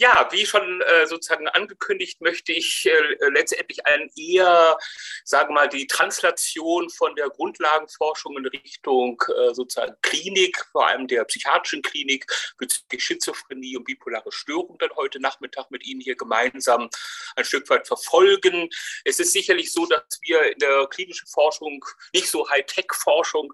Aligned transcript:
Ja, 0.00 0.28
wie 0.30 0.46
schon 0.46 0.80
äh, 0.82 1.08
sozusagen 1.08 1.48
angekündigt, 1.48 2.20
möchte 2.20 2.52
ich 2.52 2.86
äh, 2.86 3.28
letztendlich 3.30 3.84
einen 3.84 4.08
eher, 4.16 4.78
sagen 5.24 5.48
wir 5.48 5.54
mal, 5.54 5.68
die 5.68 5.88
Translation 5.88 6.88
von 6.88 7.16
der 7.16 7.28
Grundlagenforschung 7.30 8.38
in 8.38 8.46
Richtung 8.46 9.20
äh, 9.26 9.52
sozusagen 9.54 9.96
Klinik, 10.02 10.64
vor 10.70 10.86
allem 10.86 11.08
der 11.08 11.24
psychiatrischen 11.24 11.82
Klinik 11.82 12.26
bezüglich 12.58 13.04
Schizophrenie 13.04 13.76
und 13.76 13.82
bipolare 13.86 14.30
Störung 14.30 14.78
dann 14.78 14.90
heute 14.94 15.18
Nachmittag 15.18 15.68
mit 15.72 15.84
Ihnen 15.84 16.00
hier 16.00 16.14
gemeinsam 16.14 16.88
ein 17.34 17.44
Stück 17.44 17.68
weit 17.68 17.88
verfolgen. 17.88 18.70
Es 19.04 19.18
ist 19.18 19.32
sicherlich 19.32 19.72
so, 19.72 19.84
dass 19.86 20.20
wir 20.22 20.52
in 20.52 20.60
der 20.60 20.86
klinischen 20.86 21.26
Forschung 21.26 21.84
nicht 22.14 22.28
so 22.28 22.48
Hightech-Forschung 22.48 23.52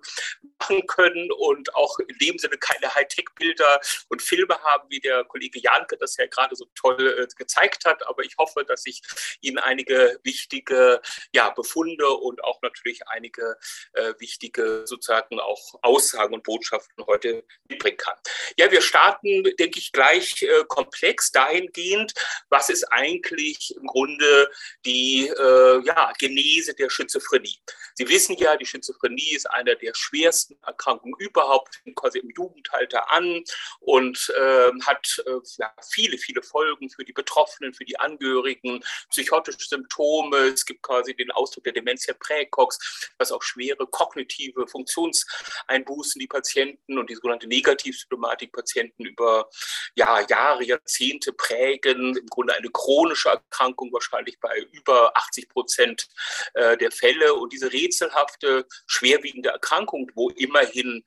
machen 0.59 0.87
können 0.89 1.33
und 1.33 1.75
auch 1.75 1.99
in 2.01 2.19
dem 2.19 2.39
Sinne 2.39 2.59
keine 2.59 2.95
Hightech-Bilder 2.95 3.81
und 4.11 4.21
Filme 4.21 4.59
haben, 4.63 4.91
wie 4.91 5.01
der 5.01 5.25
Kollege 5.25 5.59
Janke 5.59 5.97
das 5.97 6.19
ja 6.19 6.27
gerade 6.35 6.57
so 6.57 6.67
toll 6.75 7.19
äh, 7.19 7.27
gezeigt 7.37 7.85
hat. 7.85 8.07
Aber 8.07 8.23
ich 8.23 8.35
hoffe, 8.39 8.65
dass 8.65 8.87
ich 8.87 9.03
Ihnen 9.41 9.59
einige 9.59 10.19
wichtige 10.23 11.01
ja, 11.33 11.51
Befunde 11.51 12.09
und 12.09 12.43
auch 12.45 12.61
natürlich 12.63 13.07
einige 13.09 13.57
äh, 13.93 14.15
wichtige 14.19 14.83
sozusagen 14.87 15.41
auch 15.41 15.75
Aussagen 15.83 16.35
und 16.35 16.43
Botschaften 16.43 17.05
heute 17.07 17.45
mitbringen 17.69 17.97
kann. 17.97 18.17
Ja, 18.57 18.71
wir 18.71 18.81
starten, 18.81 19.45
denke 19.59 19.79
ich, 19.79 19.93
gleich 19.93 20.43
äh, 20.43 20.65
komplex 20.69 21.33
dahingehend, 21.33 22.15
was 22.49 22.71
ist 22.71 22.85
eigentlich 22.85 23.75
im 23.77 23.87
Grunde 23.87 24.51
die 24.85 25.27
ja, 25.27 26.13
Genese 26.19 26.75
der 26.75 26.91
Schizophrenie. 26.91 27.59
Sie 27.95 28.09
wissen 28.09 28.37
ja, 28.37 28.57
die 28.57 28.67
Schizophrenie 28.67 29.35
ist 29.35 29.51
eine 29.51 29.77
der 29.77 29.95
schwersten 29.95 30.57
Erkrankungen 30.63 31.15
überhaupt, 31.19 31.81
quasi 31.95 32.19
im 32.19 32.31
Jugendalter 32.31 33.11
an 33.11 33.43
und 33.81 34.33
äh, 34.37 34.71
hat 34.85 35.23
äh, 35.27 35.69
viele, 35.83 36.19
viele 36.25 36.43
Folgen 36.43 36.91
für 36.91 37.05
die 37.05 37.13
Betroffenen, 37.13 37.75
für 37.75 37.85
die 37.85 37.99
Angehörigen, 37.99 38.83
psychotische 39.11 39.69
Symptome. 39.69 40.37
Es 40.55 40.65
gibt 40.65 40.83
quasi 40.83 41.15
den 41.15 41.31
Ausdruck 41.31 41.65
der 41.65 41.73
Dementia 41.73 42.15
praecox, 42.19 43.13
was 43.19 43.33
auch 43.33 43.43
schwere 43.43 43.87
kognitive 43.87 44.67
Funktionseinbußen 44.67 46.19
die 46.19 46.27
Patienten 46.27 46.99
und 46.99 47.11
die 47.11 47.15
sogenannte 47.15 47.47
Negativsymptomatik-Patienten 47.47 49.05
über 49.05 49.49
ja, 49.95 50.21
Jahre, 50.29 50.65
Jahrzehnte 50.65 51.33
prägen. 51.33 52.17
Im 52.17 52.27
Grunde 52.27 52.55
eine 52.55 52.71
chronische 52.71 53.29
Erkrankung 53.29 53.93
wahrscheinlich 53.93 54.39
bei 54.41 54.59
über 54.73 55.17
80 55.17 55.49
Prozent 55.49 56.09
äh, 56.55 56.77
der 56.77 56.91
Fälle. 56.91 57.35
Und 57.35 57.53
diese 57.53 57.73
rätselhafte, 57.73 58.67
schwerwiegende 58.87 59.51
Erkrankung, 59.51 60.11
wo 60.15 60.31
immerhin 60.31 61.05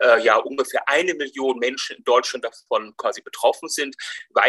äh, 0.00 0.22
ja 0.22 0.36
ungefähr 0.36 0.88
eine 0.88 1.14
Million 1.14 1.58
Menschen 1.58 1.96
in 1.96 2.04
Deutschland 2.04 2.44
davon 2.44 2.94
quasi 2.96 3.22
betroffen 3.22 3.68
sind, 3.68 3.96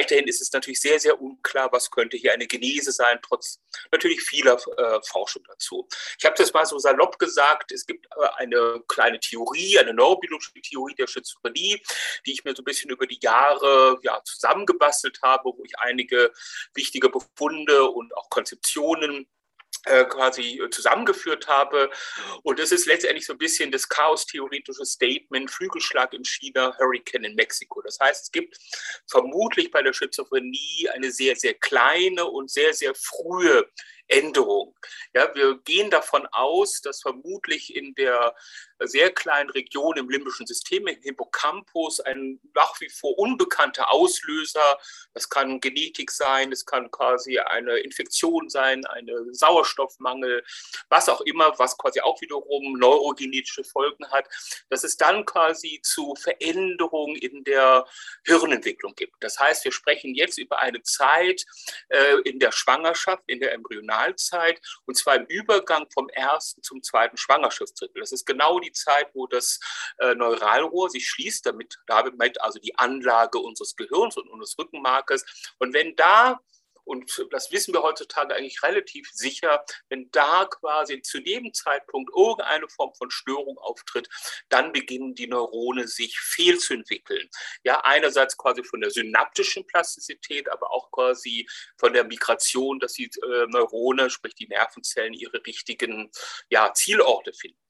Weiterhin 0.10 0.28
ist 0.28 0.42
es 0.42 0.52
natürlich 0.52 0.82
sehr, 0.82 1.00
sehr 1.00 1.22
unklar, 1.22 1.72
was 1.72 1.92
könnte 1.92 2.18
hier 2.18 2.34
eine 2.34 2.48
Genese 2.48 2.92
sein, 2.92 3.20
trotz 3.22 3.62
natürlich 3.92 4.22
vieler 4.22 4.58
äh, 4.78 5.00
Forschung 5.04 5.44
dazu. 5.48 5.88
Ich 6.18 6.26
habe 6.26 6.36
das 6.36 6.52
mal 6.52 6.66
so 6.66 6.80
salopp 6.80 7.20
gesagt, 7.20 7.72
es 7.72 7.86
gibt 7.86 8.08
äh, 8.08 8.28
eine 8.38 8.82
kleine 8.88 9.20
Theorie, 9.20 9.78
eine 9.78 9.94
neurobiologische 9.94 10.54
Theorie 10.54 10.96
der 10.96 11.06
Schizophrenie, 11.06 11.80
die 12.26 12.32
ich 12.32 12.44
mir 12.44 12.56
so 12.56 12.64
ein 12.64 12.66
bisschen 12.66 12.90
über 12.90 13.06
die 13.06 13.20
Jahre 13.22 14.00
ja, 14.02 14.20
zusammengebastelt 14.24 15.20
habe, 15.22 15.52
wo 15.56 15.64
ich 15.64 15.78
einige 15.78 16.32
wichtige 16.74 17.10
Befunde 17.10 17.84
und 17.92 18.16
auch 18.18 18.32
Konzeptionen 18.32 19.28
quasi 19.84 20.60
äh, 20.60 20.70
zusammengeführt 20.70 21.48
habe. 21.48 21.90
Und 22.44 22.60
das 22.60 22.72
ist 22.72 22.86
letztendlich 22.86 23.26
so 23.26 23.34
ein 23.34 23.40
bisschen 23.40 23.72
das 23.72 23.88
chaos-theoretische 23.88 24.86
Statement, 24.86 25.50
Flügelschlag 25.52 26.14
in 26.14 26.24
China, 26.24 26.76
Hurricane 26.78 27.26
in 27.26 27.36
Mexiko. 27.36 27.82
Das 27.82 27.98
heißt, 28.00 28.26
es 28.26 28.32
gibt 28.32 28.58
vermutlich 29.08 29.72
bei 29.72 29.82
der 29.82 29.94
Schizophrenie 29.94 30.90
eine 30.94 31.12
sehr, 31.12 31.36
sehr 31.36 31.54
kleine 31.54 32.26
und 32.26 32.50
sehr, 32.50 32.74
sehr 32.74 32.94
frühe 32.96 33.70
Änderung. 34.10 34.76
Ja, 35.14 35.34
wir 35.36 35.60
gehen 35.60 35.90
davon 35.90 36.28
aus, 36.28 36.82
dass 36.82 37.02
vermutlich 37.02 37.76
in 37.76 37.94
der 37.96 38.36
sehr 38.80 39.12
kleinen 39.12 39.50
Region 39.50 39.98
im 39.98 40.10
limbischen 40.10 40.48
System, 40.48 40.88
im 40.88 41.02
Hippocampus, 41.02 42.00
ein 42.00 42.40
nach 42.54 42.80
wie 42.80 42.90
vor 42.90 43.18
unbekannter 43.18 43.92
Auslöser, 43.92 44.78
das 45.14 45.30
kann 45.30 45.60
Genetik 45.60 46.12
sein, 46.12 46.52
es 46.52 46.66
kann 46.66 46.90
quasi 46.92 47.40
eine 47.40 47.78
Infektion 47.80 48.50
sein, 48.50 48.86
ein 48.86 49.10
Sauerstoffmangel, 49.32 50.44
was 50.90 51.10
auch 51.10 51.22
immer, 51.22 51.58
was 51.60 51.78
quasi 51.78 52.02
auch 52.02 52.20
wiederum 52.22 52.74
neurogenetische 52.74 53.64
Folgen 53.64 54.10
hat, 54.12 54.28
dass 54.70 54.84
es 54.84 54.98
dann 54.98 55.26
quasi 55.26 55.82
zu 55.84 56.16
Veränderungen 56.16 57.16
in 57.16 57.44
der 57.44 57.86
Hirnentwicklung 58.26 58.96
gibt. 58.96 59.16
Das 59.20 59.40
heißt, 59.40 59.66
wir 59.66 59.72
sprechen 59.72 60.16
jetzt 60.16 60.38
über 60.38 60.60
eine 60.60 60.82
Zeit 60.84 61.46
äh, 61.90 62.16
in 62.24 62.40
der 62.40 62.52
Schwangerschaft, 62.52 63.24
in 63.28 63.40
der 63.40 63.54
Embryonalzeit, 64.00 64.62
und 64.86 64.96
zwar 64.96 65.16
im 65.16 65.26
Übergang 65.26 65.86
vom 65.94 66.10
ersten 66.10 66.64
zum 66.64 66.82
zweiten 66.84 67.18
Schwangerschaftsdrittel. 67.18 68.00
Das 68.00 68.12
ist 68.12 68.26
genau 68.26 68.60
die 68.60 68.70
die 68.70 68.72
Zeit, 68.72 69.10
wo 69.14 69.28
das 69.28 69.60
äh, 70.00 70.16
Neuralrohr 70.16 70.90
sich 70.90 71.08
schließt, 71.08 71.46
damit 71.46 71.80
damit 71.88 72.42
also 72.42 72.60
die 72.60 72.78
Anlage 72.78 73.40
unseres 73.40 73.76
Gehirns 73.76 74.18
und 74.18 74.30
unseres 74.30 74.58
Rückenmarkes. 74.58 75.54
Und 75.60 75.74
wenn 75.74 75.96
da 75.96 76.40
und 76.90 77.28
das 77.30 77.52
wissen 77.52 77.72
wir 77.74 77.84
heutzutage 77.84 78.34
eigentlich 78.34 78.64
relativ 78.64 79.10
sicher, 79.12 79.64
wenn 79.90 80.10
da 80.12 80.46
quasi 80.46 81.02
zu 81.04 81.22
dem 81.22 81.54
Zeitpunkt 81.54 82.12
irgendeine 82.16 82.68
Form 82.68 82.94
von 82.96 83.12
Störung 83.12 83.60
auftritt, 83.60 84.10
dann 84.50 84.72
beginnen 84.74 85.14
die 85.14 85.28
Neurone 85.28 85.88
sich 85.88 86.20
fehlzuentwickeln. 86.20 87.30
Ja, 87.64 87.82
einerseits 87.82 88.38
quasi 88.38 88.64
von 88.64 88.82
der 88.82 88.90
synaptischen 88.90 89.68
Plastizität, 89.68 90.50
aber 90.50 90.72
auch 90.72 90.90
quasi 90.90 91.48
von 91.78 91.94
der 91.94 92.06
Migration, 92.06 92.80
dass 92.80 92.94
die 92.94 93.06
äh, 93.06 93.46
Neurone, 93.50 94.10
sprich 94.10 94.34
die 94.34 94.48
Nervenzellen, 94.48 95.14
ihre 95.14 95.46
richtigen 95.46 96.10
ja, 96.50 96.74
Zielorte 96.74 97.34
finden. 97.34 97.69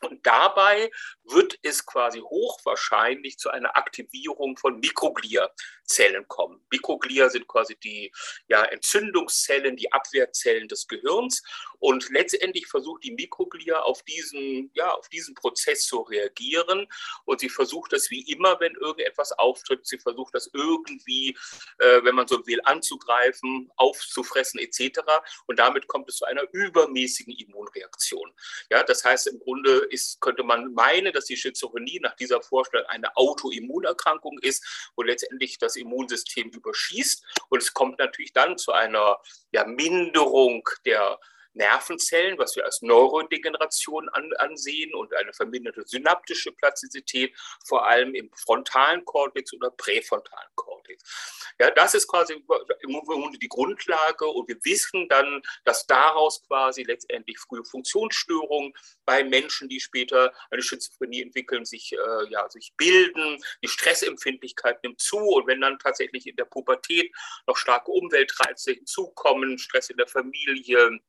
Und 0.00 0.26
dabei 0.26 0.90
wird 1.24 1.58
es 1.62 1.86
quasi 1.86 2.20
hochwahrscheinlich 2.20 3.38
zu 3.38 3.50
einer 3.50 3.76
Aktivierung 3.76 4.56
von 4.56 4.78
Mikrogliazellen 4.78 6.28
kommen. 6.28 6.64
Mikroglia 6.70 7.30
sind 7.30 7.46
quasi 7.48 7.76
die 7.76 8.12
ja, 8.46 8.62
Entzündungszellen, 8.64 9.76
die 9.76 9.92
Abwehrzellen 9.92 10.68
des 10.68 10.86
Gehirns. 10.86 11.42
Und 11.80 12.08
letztendlich 12.10 12.66
versucht 12.66 13.04
die 13.04 13.12
Mikroglia 13.12 13.80
auf 13.80 14.02
diesen, 14.02 14.70
ja, 14.74 14.90
auf 14.90 15.08
diesen 15.08 15.34
Prozess 15.34 15.86
zu 15.86 16.00
reagieren. 16.00 16.86
Und 17.24 17.40
sie 17.40 17.48
versucht 17.48 17.92
das 17.92 18.10
wie 18.10 18.22
immer, 18.30 18.58
wenn 18.60 18.74
irgendetwas 18.74 19.32
auftritt, 19.32 19.86
sie 19.86 19.98
versucht 19.98 20.34
das 20.34 20.50
irgendwie, 20.52 21.36
äh, 21.78 22.02
wenn 22.04 22.14
man 22.14 22.28
so 22.28 22.46
will, 22.46 22.60
anzugreifen, 22.64 23.70
aufzufressen 23.76 24.60
etc. 24.60 25.00
Und 25.46 25.58
damit 25.58 25.86
kommt 25.86 26.08
es 26.08 26.16
zu 26.16 26.24
einer 26.24 26.42
übermäßigen 26.52 27.34
Immunreaktion. 27.34 28.32
Ja, 28.70 28.82
das 28.82 29.04
heißt, 29.04 29.26
im 29.28 29.38
Grunde 29.40 29.86
ist, 29.90 30.20
könnte 30.20 30.42
man 30.42 30.72
meinen, 30.74 31.12
dass 31.12 31.26
die 31.26 31.36
Schizophrenie 31.36 32.00
nach 32.00 32.16
dieser 32.16 32.42
Vorstellung 32.42 32.86
eine 32.88 33.16
Autoimmunerkrankung 33.16 34.38
ist, 34.40 34.90
wo 34.96 35.02
letztendlich 35.02 35.58
das 35.58 35.76
Immunsystem 35.76 36.50
überschießt. 36.50 37.24
Und 37.48 37.62
es 37.62 37.72
kommt 37.74 37.98
natürlich 37.98 38.32
dann 38.32 38.58
zu 38.58 38.72
einer 38.72 39.18
ja, 39.52 39.64
Minderung 39.64 40.68
der 40.84 41.18
Nervenzellen, 41.56 42.38
was 42.38 42.54
wir 42.56 42.64
als 42.64 42.82
Neurodegeneration 42.82 44.08
an, 44.10 44.32
ansehen 44.38 44.94
und 44.94 45.14
eine 45.14 45.32
verminderte 45.32 45.82
synaptische 45.86 46.52
Plastizität, 46.52 47.34
vor 47.66 47.86
allem 47.86 48.14
im 48.14 48.30
frontalen 48.34 49.04
Kortex 49.04 49.52
oder 49.54 49.70
präfrontalen 49.70 50.50
Kortex. 50.54 51.54
Ja, 51.58 51.70
das 51.70 51.94
ist 51.94 52.06
quasi 52.06 52.34
im 52.34 52.92
Grunde 53.00 53.38
die 53.38 53.48
Grundlage 53.48 54.26
und 54.26 54.48
wir 54.48 54.58
wissen 54.62 55.08
dann, 55.08 55.42
dass 55.64 55.86
daraus 55.86 56.42
quasi 56.46 56.82
letztendlich 56.82 57.38
frühe 57.38 57.64
Funktionsstörungen 57.64 58.72
bei 59.04 59.24
Menschen, 59.24 59.68
die 59.68 59.80
später 59.80 60.32
eine 60.50 60.62
Schizophrenie 60.62 61.22
entwickeln, 61.22 61.64
sich, 61.64 61.92
äh, 61.92 62.28
ja, 62.28 62.48
sich 62.50 62.74
bilden, 62.76 63.42
die 63.62 63.68
Stressempfindlichkeit 63.68 64.82
nimmt 64.82 65.00
zu 65.00 65.18
und 65.18 65.46
wenn 65.46 65.60
dann 65.60 65.78
tatsächlich 65.78 66.26
in 66.26 66.36
der 66.36 66.44
Pubertät 66.44 67.14
noch 67.46 67.56
starke 67.56 67.90
Umweltreize 67.90 68.72
hinzukommen, 68.72 69.58
Stress 69.58 69.88
in 69.90 69.96
der 69.96 70.06
Familie, 70.06 71.00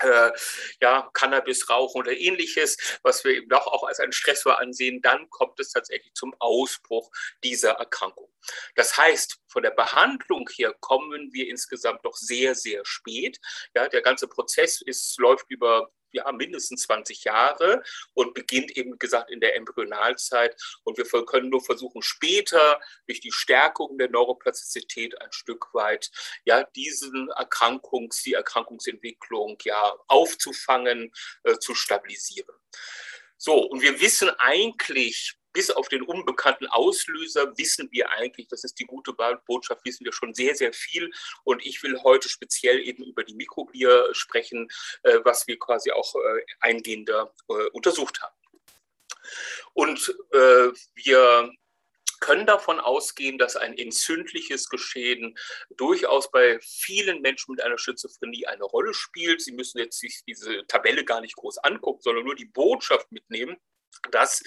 äh, 0.00 0.30
ja, 0.80 1.10
Cannabis 1.12 1.68
rauchen 1.68 2.00
oder 2.00 2.12
ähnliches, 2.12 2.76
was 3.02 3.24
wir 3.24 3.32
eben 3.32 3.48
doch 3.48 3.66
auch 3.66 3.84
als 3.84 4.00
einen 4.00 4.12
Stressor 4.12 4.58
ansehen, 4.58 5.00
dann 5.02 5.28
kommt 5.30 5.58
es 5.60 5.72
tatsächlich 5.72 6.14
zum 6.14 6.34
Ausbruch 6.38 7.10
dieser 7.42 7.72
Erkrankung. 7.72 8.28
Das 8.76 8.96
heißt, 8.96 9.38
von 9.48 9.62
der 9.62 9.70
Behandlung 9.70 10.48
her 10.54 10.74
kommen 10.80 11.32
wir 11.32 11.48
insgesamt 11.48 12.04
doch 12.04 12.16
sehr, 12.16 12.54
sehr 12.54 12.84
spät. 12.84 13.38
Ja, 13.74 13.88
der 13.88 14.02
ganze 14.02 14.28
Prozess 14.28 14.80
ist, 14.80 15.18
läuft 15.18 15.46
über 15.48 15.90
ja, 16.12 16.30
mindestens 16.32 16.82
20 16.82 17.24
Jahre 17.24 17.82
und 18.14 18.34
beginnt 18.34 18.76
eben, 18.76 18.98
gesagt, 18.98 19.30
in 19.30 19.40
der 19.40 19.56
Embryonalzeit. 19.56 20.56
Und 20.84 20.98
wir 20.98 21.04
können 21.24 21.50
nur 21.50 21.62
versuchen, 21.62 22.02
später 22.02 22.80
durch 23.06 23.20
die 23.20 23.32
Stärkung 23.32 23.98
der 23.98 24.10
Neuroplastizität 24.10 25.20
ein 25.20 25.32
Stück 25.32 25.72
weit 25.72 26.10
ja, 26.44 26.64
diesen 26.64 27.28
Erkrankungs, 27.30 28.22
die 28.22 28.34
Erkrankungsentwicklung 28.34 29.58
ja 29.64 29.94
aufzufangen, 30.08 31.12
äh, 31.44 31.58
zu 31.58 31.74
stabilisieren. 31.74 32.54
So, 33.36 33.54
und 33.54 33.82
wir 33.82 34.00
wissen 34.00 34.30
eigentlich 34.38 35.37
bis 35.58 35.72
auf 35.72 35.88
den 35.88 36.02
unbekannten 36.02 36.68
Auslöser 36.68 37.58
wissen 37.58 37.88
wir 37.90 38.12
eigentlich, 38.12 38.46
das 38.46 38.62
ist 38.62 38.78
die 38.78 38.84
gute 38.84 39.12
Botschaft, 39.44 39.84
wissen 39.84 40.04
wir 40.04 40.12
schon 40.12 40.32
sehr, 40.32 40.54
sehr 40.54 40.72
viel. 40.72 41.10
Und 41.42 41.66
ich 41.66 41.82
will 41.82 42.00
heute 42.04 42.28
speziell 42.28 42.78
eben 42.78 43.02
über 43.02 43.24
die 43.24 43.34
Mikroglia 43.34 44.04
sprechen, 44.12 44.68
äh, 45.02 45.18
was 45.24 45.48
wir 45.48 45.58
quasi 45.58 45.90
auch 45.90 46.14
äh, 46.14 46.44
eingehender 46.60 47.34
äh, 47.48 47.70
untersucht 47.72 48.22
haben. 48.22 48.36
Und 49.74 50.14
wir 50.94 51.52
können 52.20 52.46
davon 52.46 52.78
ausgehen, 52.78 53.36
dass 53.36 53.56
ein 53.56 53.76
entzündliches 53.76 54.68
Geschehen 54.68 55.36
durchaus 55.70 56.30
bei 56.30 56.60
vielen 56.60 57.20
Menschen 57.20 57.56
mit 57.56 57.64
einer 57.64 57.78
Schizophrenie 57.78 58.46
eine 58.46 58.64
Rolle 58.64 58.94
spielt. 58.94 59.42
Sie 59.42 59.52
müssen 59.52 59.78
jetzt 59.78 59.98
sich 59.98 60.22
diese 60.26 60.64
Tabelle 60.68 61.04
gar 61.04 61.20
nicht 61.20 61.34
groß 61.34 61.58
angucken, 61.58 62.00
sondern 62.00 62.24
nur 62.24 62.36
die 62.36 62.46
Botschaft 62.46 63.10
mitnehmen 63.10 63.56
dass 64.10 64.42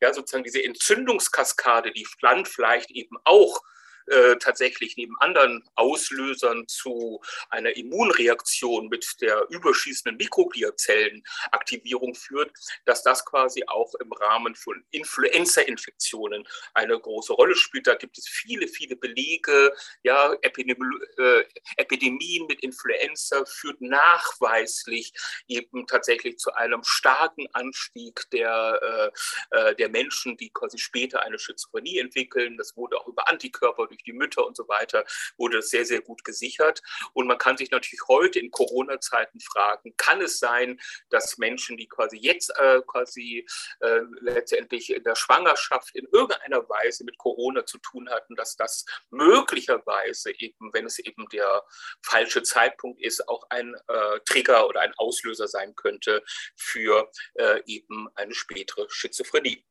ja 0.00 0.12
sozusagen 0.12 0.44
diese 0.44 0.62
Entzündungskaskade, 0.62 1.92
die 1.92 2.06
dann 2.20 2.44
vielleicht 2.46 2.90
eben 2.90 3.16
auch 3.24 3.60
äh, 4.06 4.36
tatsächlich 4.36 4.96
neben 4.96 5.16
anderen 5.20 5.64
Auslösern 5.74 6.66
zu 6.68 7.20
einer 7.50 7.76
Immunreaktion 7.76 8.88
mit 8.88 9.20
der 9.20 9.46
überschießenden 9.50 10.16
Mikrogliazellenaktivierung 10.16 12.14
führt, 12.14 12.52
dass 12.84 13.02
das 13.02 13.24
quasi 13.24 13.64
auch 13.66 13.94
im 13.96 14.12
Rahmen 14.12 14.54
von 14.54 14.84
Influenza-Infektionen 14.90 16.46
eine 16.74 16.98
große 16.98 17.32
Rolle 17.32 17.54
spielt. 17.54 17.86
Da 17.86 17.94
gibt 17.94 18.18
es 18.18 18.28
viele, 18.28 18.68
viele 18.68 18.96
Belege. 18.96 19.72
Ja, 20.02 20.34
Epidemi 20.42 20.84
äh, 21.18 21.44
Epidemien 21.76 22.46
mit 22.46 22.60
Influenza 22.60 23.44
führt 23.44 23.80
nachweislich 23.80 25.12
eben 25.48 25.86
tatsächlich 25.86 26.38
zu 26.38 26.52
einem 26.54 26.82
starken 26.84 27.46
Anstieg 27.52 28.28
der, 28.32 29.12
äh, 29.52 29.70
äh 29.70 29.74
der 29.76 29.88
Menschen, 29.88 30.36
die 30.36 30.50
quasi 30.50 30.78
später 30.78 31.22
eine 31.22 31.38
Schizophrenie 31.38 31.98
entwickeln. 31.98 32.56
Das 32.56 32.76
wurde 32.76 32.98
auch 32.98 33.06
über 33.06 33.28
Antikörper 33.28 33.86
durch 33.92 34.02
die 34.02 34.12
Mütter 34.12 34.46
und 34.46 34.56
so 34.56 34.66
weiter, 34.68 35.04
wurde 35.36 35.58
das 35.58 35.70
sehr, 35.70 35.84
sehr 35.84 36.00
gut 36.00 36.24
gesichert. 36.24 36.82
Und 37.12 37.26
man 37.26 37.38
kann 37.38 37.56
sich 37.56 37.70
natürlich 37.70 38.00
heute 38.08 38.38
in 38.38 38.50
Corona-Zeiten 38.50 39.40
fragen, 39.40 39.94
kann 39.96 40.20
es 40.20 40.38
sein, 40.38 40.80
dass 41.10 41.38
Menschen, 41.38 41.76
die 41.76 41.88
quasi 41.88 42.16
jetzt 42.16 42.50
äh, 42.56 42.80
quasi 42.86 43.46
äh, 43.80 44.00
letztendlich 44.20 44.90
in 44.90 45.02
der 45.04 45.14
Schwangerschaft 45.14 45.94
in 45.94 46.06
irgendeiner 46.12 46.68
Weise 46.68 47.04
mit 47.04 47.18
Corona 47.18 47.64
zu 47.66 47.78
tun 47.78 48.08
hatten, 48.10 48.34
dass 48.34 48.56
das 48.56 48.84
möglicherweise 49.10 50.32
eben, 50.38 50.72
wenn 50.72 50.86
es 50.86 50.98
eben 50.98 51.28
der 51.28 51.64
falsche 52.02 52.42
Zeitpunkt 52.42 53.00
ist, 53.00 53.28
auch 53.28 53.44
ein 53.50 53.74
äh, 53.88 54.20
Trigger 54.24 54.66
oder 54.68 54.80
ein 54.80 54.94
Auslöser 54.96 55.48
sein 55.48 55.74
könnte 55.74 56.22
für 56.56 57.10
äh, 57.34 57.60
eben 57.66 58.08
eine 58.14 58.34
spätere 58.34 58.86
Schizophrenie. 58.88 59.64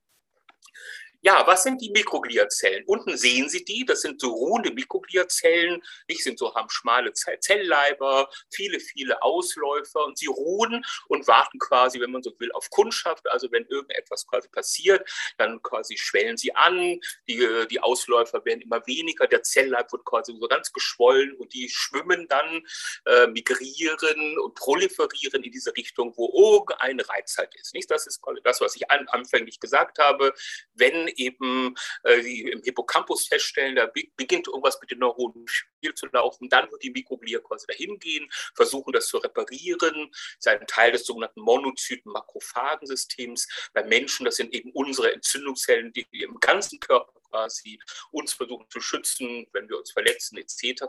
Ja, 1.23 1.45
was 1.45 1.61
sind 1.61 1.79
die 1.81 1.91
Mikrogliazellen? 1.91 2.83
Unten 2.85 3.15
sehen 3.15 3.47
Sie 3.47 3.63
die, 3.63 3.85
das 3.85 4.01
sind 4.01 4.19
so 4.19 4.29
ruhende 4.31 4.71
Mikrogliazellen, 4.71 5.81
nicht 6.07 6.23
sind 6.23 6.39
so, 6.39 6.55
haben 6.55 6.69
schmale 6.69 7.13
Zellleiber, 7.13 8.27
viele, 8.49 8.79
viele 8.79 9.21
Ausläufer 9.21 10.03
und 10.05 10.17
sie 10.17 10.25
ruhen 10.25 10.83
und 11.09 11.27
warten 11.27 11.59
quasi, 11.59 11.99
wenn 11.99 12.11
man 12.11 12.23
so 12.23 12.33
will, 12.39 12.51
auf 12.53 12.71
Kundschaft. 12.71 13.29
Also 13.29 13.51
wenn 13.51 13.65
irgendetwas 13.67 14.25
quasi 14.25 14.49
passiert, 14.49 15.07
dann 15.37 15.61
quasi 15.61 15.95
schwellen 15.95 16.37
sie 16.37 16.55
an, 16.55 16.99
die, 17.27 17.47
die 17.69 17.79
Ausläufer 17.79 18.43
werden 18.43 18.61
immer 18.61 18.85
weniger, 18.87 19.27
der 19.27 19.43
Zellleib 19.43 19.91
wird 19.91 20.05
quasi 20.05 20.35
so 20.39 20.47
ganz 20.47 20.73
geschwollen 20.73 21.33
und 21.33 21.53
die 21.53 21.69
schwimmen 21.69 22.27
dann, 22.29 22.65
äh, 23.05 23.27
migrieren 23.27 24.39
und 24.39 24.55
proliferieren 24.55 25.43
in 25.43 25.51
diese 25.51 25.75
Richtung, 25.77 26.13
wo 26.17 26.57
irgendein 26.57 26.99
Reiz 26.99 27.37
halt 27.37 27.53
ist. 27.55 27.75
Nicht? 27.75 27.91
Das 27.91 28.07
ist 28.07 28.21
das, 28.43 28.59
was 28.59 28.75
ich 28.75 28.89
an, 28.89 29.07
anfänglich 29.09 29.59
gesagt 29.59 29.99
habe. 29.99 30.33
Wenn 30.73 31.10
eben 31.17 31.75
äh, 32.03 32.51
im 32.51 32.61
Hippocampus 32.63 33.27
feststellen, 33.27 33.75
da 33.75 33.91
beginnt 34.15 34.47
irgendwas 34.47 34.79
mit 34.79 34.91
den 34.91 34.99
Neuronen 34.99 35.45
viel 35.79 35.93
zu 35.93 36.07
laufen, 36.11 36.47
dann 36.49 36.71
wird 36.71 36.83
die 36.83 36.91
Mikroglia 36.91 37.39
quasi 37.39 37.65
dahin 37.67 37.99
gehen, 37.99 38.29
versuchen 38.55 38.93
das 38.93 39.07
zu 39.07 39.17
reparieren, 39.17 40.11
das 40.11 40.37
ist 40.39 40.47
ein 40.47 40.65
Teil 40.67 40.91
des 40.91 41.05
sogenannten 41.05 41.41
Monozyten-Makrophagensystems. 41.41 43.47
Bei 43.73 43.83
Menschen, 43.83 44.25
das 44.25 44.35
sind 44.35 44.53
eben 44.53 44.71
unsere 44.73 45.13
Entzündungszellen, 45.13 45.91
die 45.93 46.05
im 46.11 46.39
ganzen 46.39 46.79
Körper 46.79 47.21
quasi 47.31 47.79
uns 48.11 48.33
versuchen 48.33 48.69
zu 48.69 48.81
schützen, 48.81 49.47
wenn 49.53 49.69
wir 49.69 49.77
uns 49.77 49.91
verletzen 49.91 50.37
etc. 50.37 50.83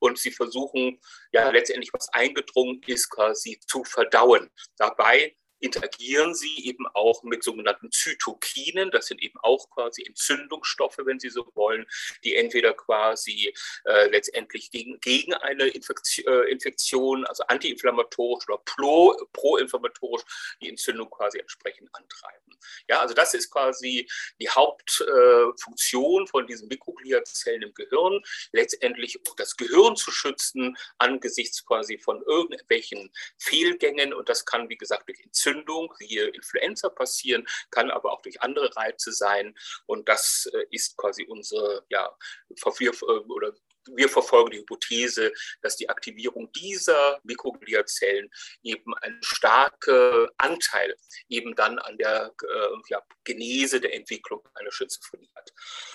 Und 0.00 0.18
sie 0.18 0.30
versuchen 0.30 1.00
ja 1.32 1.50
letztendlich, 1.50 1.92
was 1.92 2.08
eingedrungen 2.12 2.80
ist, 2.86 3.10
quasi 3.10 3.60
zu 3.66 3.84
verdauen. 3.84 4.50
Dabei 4.76 5.36
interagieren 5.60 6.34
sie 6.34 6.66
eben 6.66 6.86
auch 6.88 7.22
mit 7.22 7.42
sogenannten 7.42 7.90
Zytokinen. 7.90 8.90
Das 8.90 9.06
sind 9.06 9.22
eben 9.22 9.38
auch 9.40 9.70
quasi 9.70 10.04
Entzündungsstoffe, 10.04 10.98
wenn 10.98 11.18
Sie 11.18 11.30
so 11.30 11.50
wollen, 11.54 11.86
die 12.24 12.34
entweder 12.34 12.74
quasi 12.74 13.54
äh, 13.84 14.08
letztendlich 14.08 14.70
gegen, 14.70 15.00
gegen 15.00 15.34
eine 15.34 15.66
Infektion, 15.68 16.26
äh, 16.26 16.50
Infektion, 16.50 17.24
also 17.26 17.44
antiinflammatorisch 17.44 18.48
oder 18.48 18.58
pro, 18.64 19.16
proinflammatorisch, 19.32 20.24
die 20.60 20.68
Entzündung 20.68 21.10
quasi 21.10 21.38
entsprechend 21.38 21.88
antreiben. 21.94 22.42
Ja, 22.88 23.00
also 23.00 23.14
das 23.14 23.34
ist 23.34 23.50
quasi 23.50 24.08
die 24.40 24.48
Hauptfunktion 24.48 26.24
äh, 26.24 26.26
von 26.26 26.46
diesen 26.46 26.68
Mikrogliazellen 26.68 27.62
im 27.62 27.74
Gehirn, 27.74 28.20
letztendlich 28.52 29.18
das 29.36 29.56
Gehirn 29.56 29.96
zu 29.96 30.10
schützen 30.10 30.76
angesichts 30.98 31.64
quasi 31.64 31.98
von 31.98 32.22
irgendwelchen 32.22 33.12
Fehlgängen 33.38 34.12
und 34.12 34.28
das 34.28 34.44
kann, 34.44 34.68
wie 34.68 34.76
gesagt, 34.76 35.08
durch 35.08 35.20
Entzündung 35.20 35.45
Entzündung, 35.46 35.92
wie 35.98 36.18
Influenza 36.18 36.88
passieren, 36.88 37.46
kann 37.70 37.90
aber 37.90 38.12
auch 38.12 38.22
durch 38.22 38.40
andere 38.42 38.74
Reize 38.76 39.12
sein. 39.12 39.54
Und 39.86 40.08
das 40.08 40.48
äh, 40.52 40.64
ist 40.70 40.96
quasi 40.96 41.24
unsere, 41.24 41.84
ja, 41.88 42.16
äh, 42.50 42.88
oder 43.28 43.52
wir 43.94 44.08
verfolgen 44.08 44.50
die 44.50 44.58
Hypothese, 44.58 45.32
dass 45.62 45.76
die 45.76 45.88
Aktivierung 45.88 46.50
dieser 46.52 47.20
Mikrogliazellen 47.22 48.28
eben 48.64 48.94
einen 48.96 49.22
starken 49.22 50.28
Anteil 50.38 50.96
eben 51.28 51.54
dann 51.54 51.78
an 51.78 51.96
der 51.96 52.34
äh, 52.42 52.76
ja, 52.88 53.00
Genese 53.24 53.80
der 53.80 53.94
Entwicklung 53.94 54.42
einer 54.54 54.72
Schizophrenie 54.72 55.30
hat. 55.36 55.52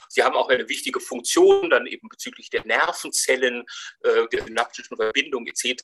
Sie 0.08 0.24
haben 0.24 0.36
auch 0.36 0.50
eine 0.50 0.70
wichtige 0.70 1.02
Funktion 1.02 1.70
dann 1.70 1.86
eben 1.86 2.08
bezüglich 2.08 2.50
der 2.50 2.66
Nervenzellen, 2.66 3.66
äh, 4.04 4.28
der 4.32 4.46
synaptischen 4.46 4.96
Verbindung 4.96 5.46
etc. 5.48 5.84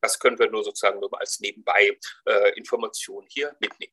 Das 0.00 0.18
können 0.18 0.38
wir 0.38 0.50
nur 0.50 0.64
sozusagen 0.64 1.00
nur 1.00 1.18
als 1.18 1.40
nebenbei 1.40 1.98
äh, 2.26 2.52
Information 2.56 3.26
hier 3.28 3.56
mitnehmen. 3.60 3.92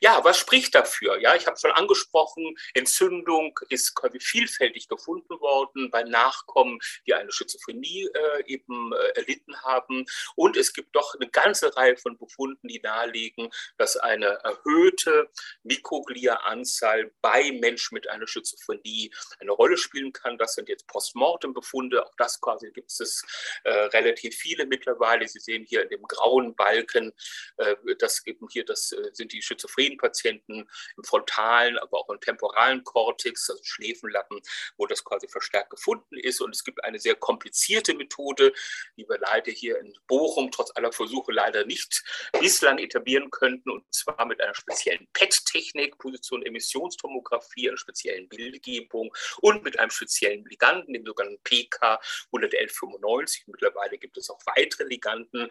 Ja, 0.00 0.22
was 0.24 0.38
spricht 0.38 0.74
dafür? 0.74 1.18
Ja, 1.20 1.34
ich 1.34 1.46
habe 1.46 1.58
schon 1.58 1.70
angesprochen, 1.72 2.56
Entzündung 2.74 3.58
ist 3.68 3.94
quasi 3.94 4.20
vielfältig 4.20 4.88
gefunden 4.88 5.40
worden 5.40 5.90
bei 5.90 6.02
Nachkommen, 6.02 6.78
die 7.06 7.14
eine 7.14 7.32
Schizophrenie 7.32 8.08
äh, 8.12 8.44
eben 8.46 8.92
äh, 8.92 9.18
erlitten 9.18 9.62
haben. 9.62 10.06
Und 10.34 10.56
es 10.56 10.72
gibt 10.72 10.94
doch 10.94 11.14
eine 11.14 11.28
ganze 11.30 11.76
Reihe 11.76 11.96
von 11.96 12.18
Befunden, 12.18 12.68
die 12.68 12.80
nahelegen, 12.80 13.50
dass 13.78 13.96
eine 13.96 14.26
erhöhte 14.26 15.30
Mikroglia-Anzahl 15.62 17.12
bei 17.20 17.52
Menschen 17.52 17.94
mit 17.94 18.08
einer 18.08 18.26
Schizophrenie 18.26 19.12
eine 19.40 19.52
Rolle 19.52 19.76
spielen 19.76 20.12
kann. 20.12 20.38
Das 20.38 20.54
sind 20.54 20.68
jetzt 20.68 20.86
Postmortem-Befunde. 20.86 22.04
Auch 22.04 22.14
das 22.16 22.40
quasi 22.40 22.70
gibt 22.72 22.90
es 22.90 23.22
äh, 23.64 23.70
relativ 23.70 24.34
viele 24.36 24.66
mittlerweile. 24.66 25.26
Sie 25.28 25.40
sehen 25.40 25.64
hier 25.68 25.82
in 25.82 25.88
dem 25.88 26.02
grauen 26.02 26.54
Balken, 26.54 27.12
äh, 27.56 27.76
das 27.98 28.26
eben 28.26 28.48
hier, 28.50 28.64
das 28.64 28.92
äh, 28.92 29.10
sind 29.12 29.32
die 29.32 29.42
Schizophrenie 29.42 29.65
schizophrenen 29.66 29.98
Patienten 29.98 30.68
im 30.96 31.04
frontalen, 31.04 31.78
aber 31.78 31.98
auch 31.98 32.08
im 32.10 32.20
temporalen 32.20 32.82
Kortex, 32.84 33.50
also 33.50 33.62
Schläfenlappen, 33.64 34.40
wo 34.76 34.86
das 34.86 35.04
quasi 35.04 35.28
verstärkt 35.28 35.70
gefunden 35.70 36.16
ist. 36.16 36.40
Und 36.40 36.54
es 36.54 36.64
gibt 36.64 36.82
eine 36.84 36.98
sehr 36.98 37.14
komplizierte 37.14 37.94
Methode, 37.94 38.52
die 38.96 39.08
wir 39.08 39.18
leider 39.18 39.52
hier 39.52 39.78
in 39.78 39.94
Bochum 40.06 40.50
trotz 40.50 40.70
aller 40.74 40.92
Versuche 40.92 41.32
leider 41.32 41.64
nicht 41.64 42.02
bislang 42.40 42.78
etablieren 42.78 43.30
könnten, 43.30 43.70
und 43.70 43.84
zwar 43.92 44.26
mit 44.26 44.40
einer 44.40 44.54
speziellen 44.54 45.06
PET-Technik, 45.12 45.98
Position-Emissionstomographie, 45.98 47.68
einer 47.68 47.78
speziellen 47.78 48.28
Bildgebung 48.28 49.14
und 49.40 49.62
mit 49.64 49.78
einem 49.78 49.90
speziellen 49.90 50.44
Liganden, 50.44 50.92
dem 50.94 51.04
sogenannten 51.04 51.42
PK 51.42 52.00
11195. 52.30 53.44
Mittlerweile 53.46 53.98
gibt 53.98 54.16
es 54.16 54.30
auch 54.30 54.40
weitere 54.46 54.84
Liganden, 54.84 55.48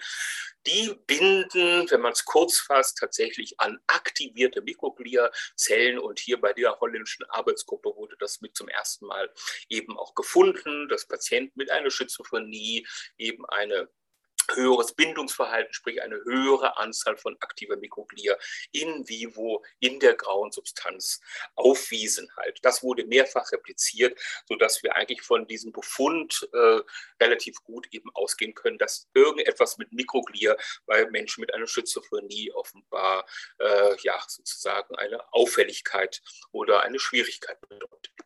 die 0.66 0.96
binden, 1.06 1.90
wenn 1.90 2.02
man 2.02 2.14
es 2.14 2.26
kurz 2.26 2.60
fasst, 2.60 2.98
tatsächlich 2.98 3.60
an 3.60 3.80
aktivierte 4.06 4.62
Mikroglia-Zellen. 4.62 6.00
Und 6.00 6.20
hier 6.20 6.40
bei 6.40 6.54
der 6.54 6.80
holländischen 6.80 7.26
Arbeitsgruppe 7.30 7.96
wurde 7.96 8.16
das 8.20 8.42
mit 8.42 8.56
zum 8.56 8.70
ersten 8.70 9.08
Mal 9.08 9.32
eben 9.70 9.98
auch 9.98 10.16
gefunden, 10.16 10.88
dass 10.90 11.08
Patienten 11.08 11.54
mit 11.56 11.72
einer 11.72 11.90
Schizophrenie 11.90 12.88
eben 13.18 13.46
eine 13.48 13.90
höheres 14.54 14.94
Bindungsverhalten, 14.94 15.74
sprich 15.74 16.02
eine 16.02 16.16
höhere 16.24 16.78
Anzahl 16.78 17.18
von 17.18 17.36
aktiver 17.40 17.78
Mikroglia 17.78 18.36
in 18.72 19.08
vivo 19.08 19.64
in 19.80 20.00
der 20.00 20.16
grauen 20.16 20.52
Substanz 20.52 21.22
aufwiesen 21.56 22.30
halt. 22.38 22.60
Das 22.64 22.84
wurde 22.84 23.06
mehrfach 23.06 23.52
repliziert, 23.52 24.20
sodass 24.48 24.84
wir 24.84 24.96
eigentlich 24.96 25.22
von 25.22 25.48
diesem 25.48 25.72
Befund 25.72 26.48
äh, 26.54 26.80
relativ 27.22 27.64
gut 27.64 27.88
eben 27.92 28.10
ausgehen 28.14 28.54
können, 28.54 28.78
dass 28.78 29.08
irgendetwas 29.14 29.78
mit 29.78 29.92
Mikroglia 29.92 30.56
bei 30.86 31.06
Menschen 31.10 31.42
mit 31.42 31.54
einer 31.54 31.68
Schizophrenie 31.68 32.52
offenbar 32.52 33.26
äh, 33.60 33.96
ja 34.02 34.22
sozusagen 34.28 34.96
eine 34.96 35.34
Auffälligkeit 35.34 36.22
oder 36.52 36.84
eine 36.84 37.00
Schwierigkeit 37.00 37.60
bedeutet. 37.62 38.25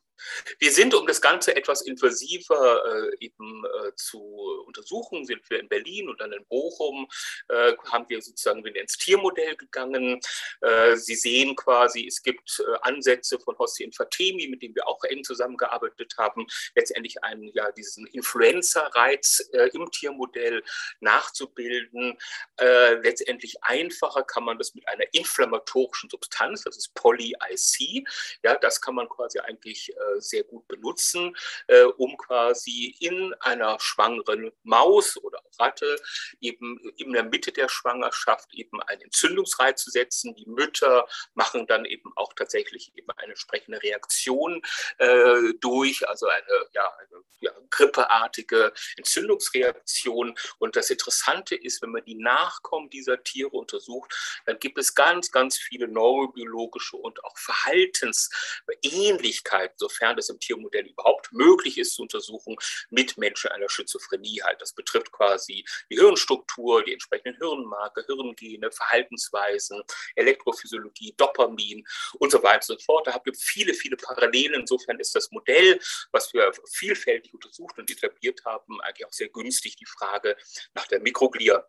Wir 0.60 0.72
sind, 0.72 0.94
um 0.94 1.08
das 1.08 1.22
Ganze 1.22 1.56
etwas 1.56 1.82
intensiver 1.82 2.84
äh, 2.86 3.26
eben 3.26 3.64
äh, 3.66 3.96
zu 3.96 4.20
untersuchen, 4.66 5.26
sind 5.26 5.48
wir 5.50 5.60
in 5.60 5.70
Berlin 5.70 6.10
und 6.10 6.20
dann 6.20 6.32
in 6.32 6.46
Bochum, 6.46 7.08
äh, 7.50 7.74
haben 7.92 8.06
wir 8.10 8.22
sozusagen 8.22 8.64
wieder 8.64 8.82
ins 8.82 8.98
Tiermodell 8.98 9.56
gegangen. 9.56 10.20
Äh, 10.62 10.96
Sie 10.96 11.16
sehen 11.16 11.56
quasi, 11.56 12.06
es 12.08 12.22
gibt 12.22 12.60
äh, 12.60 12.78
Ansätze 12.82 13.40
von 13.40 13.58
Hossi 13.58 13.86
und 13.86 13.96
Fatemi, 13.96 14.48
mit 14.48 14.62
denen 14.62 14.76
wir 14.76 14.88
auch 14.88 15.04
eng 15.06 15.24
zusammengearbeitet 15.24 16.16
haben, 16.18 16.46
letztendlich 16.76 17.24
einen, 17.24 17.52
ja, 17.54 17.72
diesen 17.72 18.06
Influenza-Reiz 18.08 19.50
äh, 19.54 19.70
im 19.74 19.90
Tiermodell 19.92 20.64
nachzubilden. 21.00 22.18
letztendlich 22.60 23.64
einfacher 23.64 24.24
kann 24.24 24.44
man 24.44 24.58
das 24.58 24.76
mit 24.76 24.88
einer 24.88 25.06
inflammatorischen 25.14 26.10
Substanz, 26.10 26.64
das 26.64 26.78
ist 26.78 26.94
Poly-IC, 26.94 28.08
ja, 28.44 28.56
das 28.56 28.82
kann 28.82 28.96
man 28.96 29.08
quasi 29.08 29.40
eigentlich 29.40 29.94
sehr 30.20 30.44
gut 30.44 30.68
benutzen, 30.68 31.36
äh, 31.68 31.84
um 31.84 32.18
quasi 32.18 32.96
in 33.00 33.34
einer 33.40 33.80
schwangeren 33.80 34.52
Maus 34.64 35.18
oder 35.18 35.42
Ratte 35.60 36.00
eben 36.40 36.80
in 36.98 37.14
der 37.14 37.24
Mitte 37.24 37.52
der 37.52 37.70
Schwangerschaft 37.70 38.54
eben 38.54 38.82
einen 38.84 39.02
Entzündungsreiz 39.02 39.84
zu 39.84 39.92
setzen. 39.92 40.36
Die 40.36 40.48
Mütter 40.48 41.08
machen 41.34 41.68
dann 41.68 41.86
eben 41.86 42.12
auch 42.16 42.34
tatsächlich 42.34 42.92
eben 42.96 43.10
eine 43.18 43.32
entsprechende 43.32 43.82
Reaktion 43.82 44.62
äh, 44.98 45.54
durch, 45.60 46.08
also 46.08 46.28
eine, 46.28 46.68
ja, 46.74 46.92
eine 46.98 47.24
ja, 47.42 47.52
grippeartige 47.70 48.74
Entzündungsreaktion. 48.98 50.36
Und 50.58 50.76
das 50.76 50.90
Interessante 50.90 51.56
ist, 51.56 51.82
wenn 51.82 51.92
man 51.92 52.04
die 52.06 52.16
Nachkommen 52.16 52.90
dieser 52.90 53.24
Tiere 53.24 53.52
untersucht, 53.52 54.14
dann 54.46 54.60
gibt 54.60 54.78
es 54.78 54.94
ganz, 54.96 55.32
ganz 55.32 55.58
viele 55.58 55.88
neurobiologische 55.88 56.98
und 56.98 57.24
auch 57.24 57.38
Verhaltensähnlichkeiten, 57.38 59.78
sofern 60.00 60.16
das 60.16 60.30
im 60.30 60.40
Tiermodell 60.40 60.86
überhaupt 60.88 61.32
möglich 61.32 61.78
ist 61.78 61.94
zu 61.94 62.04
untersuchen, 62.04 62.56
mit 62.90 63.18
Menschen 63.18 63.52
einer 63.52 63.70
Schizophrenie 63.70 64.42
halt. 64.44 64.62
Das 64.62 64.74
betrifft 64.74 65.12
quasi 65.12 65.66
die 65.92 65.96
Hirnstruktur, 65.96 66.84
die 66.84 66.94
entsprechenden 66.94 67.36
Hirnmarke, 67.38 68.06
Hirngene, 68.06 68.72
Verhaltensweisen, 68.72 69.82
Elektrophysiologie, 70.16 71.14
Dopamin 71.18 71.86
und 72.20 72.32
so 72.32 72.42
weiter 72.44 72.74
und 72.74 72.80
so 72.80 72.86
fort. 72.86 73.08
Da 73.08 73.18
gibt 73.24 73.38
es 73.38 73.44
viele, 73.44 73.74
viele 73.74 73.98
Parallelen. 73.98 74.62
Insofern 74.62 75.00
ist 75.00 75.16
das 75.16 75.32
Modell, 75.32 75.80
was 76.12 76.34
wir 76.34 76.52
vielfältig 76.72 77.34
untersucht 77.34 77.78
und 77.78 77.90
etabliert 77.90 78.44
haben, 78.46 78.82
eigentlich 78.82 79.06
auch 79.06 79.14
sehr 79.14 79.30
günstig, 79.30 79.76
die 79.76 79.86
Frage 79.86 80.38
nach 80.74 80.88
der 80.88 81.00
Mikroglia 81.02 81.66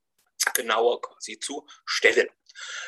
genauer 0.54 1.00
quasi 1.00 1.38
zu 1.38 1.66
stellen. 1.84 2.28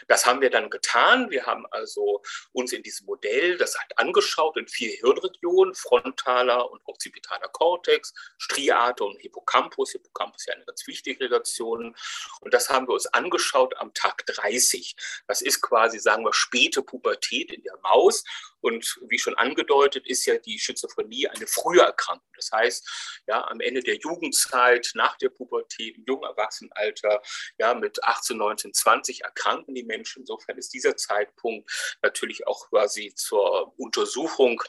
Das 0.09 0.27
haben 0.27 0.41
wir 0.41 0.51
dann 0.51 0.71
getan. 0.71 1.31
Wir 1.31 1.47
haben 1.47 1.67
also 1.71 2.23
uns 2.53 2.73
in 2.73 2.83
diesem 2.83 3.07
Modell 3.07 3.57
das 3.57 3.79
halt 3.79 3.99
angeschaut 3.99 4.57
in 4.57 4.69
vier 4.69 4.91
Hirnregionen, 4.97 5.75
frontaler 5.75 6.71
und 6.71 6.81
occipitaler 6.85 7.49
Kortex, 7.49 8.13
Striate 8.39 9.05
und 9.05 9.21
Hippocampus. 9.21 9.93
Hippocampus 9.93 10.43
ist 10.43 10.47
ja 10.49 10.55
eine 10.55 10.65
ganz 10.65 10.87
wichtige 10.87 11.25
Relation. 11.25 11.95
Und 12.41 12.55
das 12.55 12.69
haben 12.69 12.89
wir 12.89 12.95
uns 12.95 13.07
angeschaut 13.07 13.77
am 13.77 13.93
Tag 13.95 14.27
30. 14.27 14.97
Das 15.27 15.43
ist 15.43 15.61
quasi, 15.61 15.99
sagen 15.99 16.25
wir, 16.25 16.33
späte 16.33 16.83
Pubertät 16.83 17.53
in 17.53 17.63
der 17.63 17.77
Maus. 17.83 18.25
Und 18.61 19.01
wie 19.09 19.19
schon 19.19 19.35
angedeutet, 19.37 20.07
ist 20.07 20.25
ja 20.25 20.39
die 20.39 20.59
Schizophrenie 20.59 21.29
eine 21.29 21.47
frühe 21.47 21.81
Erkrankung. 21.81 22.29
Das 22.37 22.51
heißt, 22.53 23.23
ja, 23.27 23.45
am 23.49 23.61
Ende 23.61 23.83
der 23.83 23.97
Jugendzeit, 23.97 24.93
nach 24.95 25.17
der 25.19 25.31
Pubertät, 25.31 25.97
im 25.97 26.05
jungen 26.07 26.25
Erwachsenenalter, 26.25 27.23
ja, 27.59 27.75
mit 27.75 28.03
18, 28.05 28.37
19, 28.37 28.73
20 28.73 29.25
erkranken 29.53 29.75
die 29.75 29.85
Menschen. 29.85 30.21
Insofern 30.21 30.59
ist 30.59 30.73
dieser 30.73 30.97
Zeitpunkt 30.97 31.71
natürlich 32.03 32.47
auch 32.47 32.69
quasi 32.69 33.13
zur 33.15 33.73
Untersuchung 33.79 34.63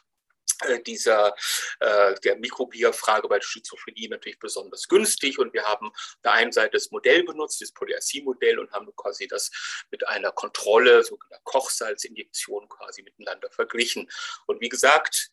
äh, 0.68 0.82
dieser 0.82 1.34
äh, 1.80 2.16
der 2.24 2.38
Mikrobierfrage 2.38 3.28
bei 3.28 3.40
der 3.40 3.46
Schizophrenie 3.46 4.10
natürlich 4.10 4.40
besonders 4.40 4.88
günstig 4.88 5.40
und 5.40 5.54
wir 5.54 5.64
haben 5.64 5.88
auf 5.88 6.18
der 6.24 6.34
einen 6.34 6.52
Seite 6.52 6.72
das 6.74 6.92
Modell 6.92 7.24
benutzt, 7.24 7.62
das 7.62 7.72
Polyacy-Modell 7.72 8.60
und 8.60 8.72
haben 8.72 8.94
quasi 8.96 9.28
das 9.28 9.52
mit 9.90 10.08
einer 10.08 10.32
Kontrolle, 10.32 11.04
sogenannter 11.04 11.42
Kochsalzinjektion 11.44 12.68
quasi 12.70 13.04
miteinander 13.04 13.50
verglichen. 13.52 14.10
Und 14.46 14.62
wie 14.62 14.70
gesagt, 14.70 15.32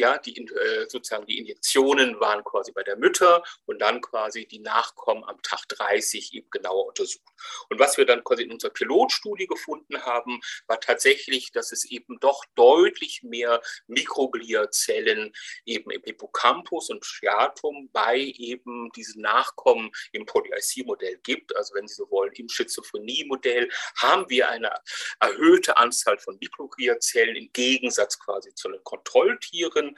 ja, 0.00 0.18
die, 0.18 0.36
äh, 0.36 0.88
sozusagen 0.88 1.26
die 1.26 1.38
Injektionen 1.38 2.18
waren 2.20 2.42
quasi 2.42 2.72
bei 2.72 2.82
der 2.82 2.96
Mütter 2.96 3.42
und 3.66 3.80
dann 3.80 4.00
quasi 4.00 4.46
die 4.46 4.58
Nachkommen 4.58 5.22
am 5.24 5.40
Tag 5.42 5.68
30 5.68 6.32
eben 6.34 6.50
genauer 6.50 6.86
untersucht. 6.86 7.22
Und 7.68 7.78
was 7.78 7.98
wir 7.98 8.06
dann 8.06 8.24
quasi 8.24 8.44
in 8.44 8.52
unserer 8.52 8.72
Pilotstudie 8.72 9.46
gefunden 9.46 10.02
haben, 10.02 10.40
war 10.66 10.80
tatsächlich, 10.80 11.52
dass 11.52 11.70
es 11.70 11.84
eben 11.84 12.18
doch 12.20 12.44
deutlich 12.54 13.22
mehr 13.22 13.60
Mikrogliazellen 13.86 15.32
eben 15.66 15.90
im 15.90 16.02
Hippocampus 16.02 16.90
und 16.90 17.04
Striatum 17.04 17.90
bei 17.92 18.16
eben 18.18 18.90
diesen 18.92 19.22
Nachkommen 19.22 19.90
im 20.12 20.24
Poly-IC-Modell 20.24 21.18
gibt. 21.22 21.54
Also 21.56 21.74
wenn 21.74 21.86
Sie 21.86 21.94
so 21.94 22.10
wollen, 22.10 22.32
im 22.32 22.48
Schizophrenie-Modell 22.48 23.68
haben 23.96 24.28
wir 24.30 24.48
eine 24.48 24.72
erhöhte 25.20 25.76
Anzahl 25.76 26.18
von 26.18 26.38
Mikrogliazellen 26.40 27.36
im 27.36 27.52
Gegensatz 27.52 28.18
quasi 28.18 28.54
zu 28.54 28.70
den 28.70 28.82
Kontrolltieren 28.82 29.89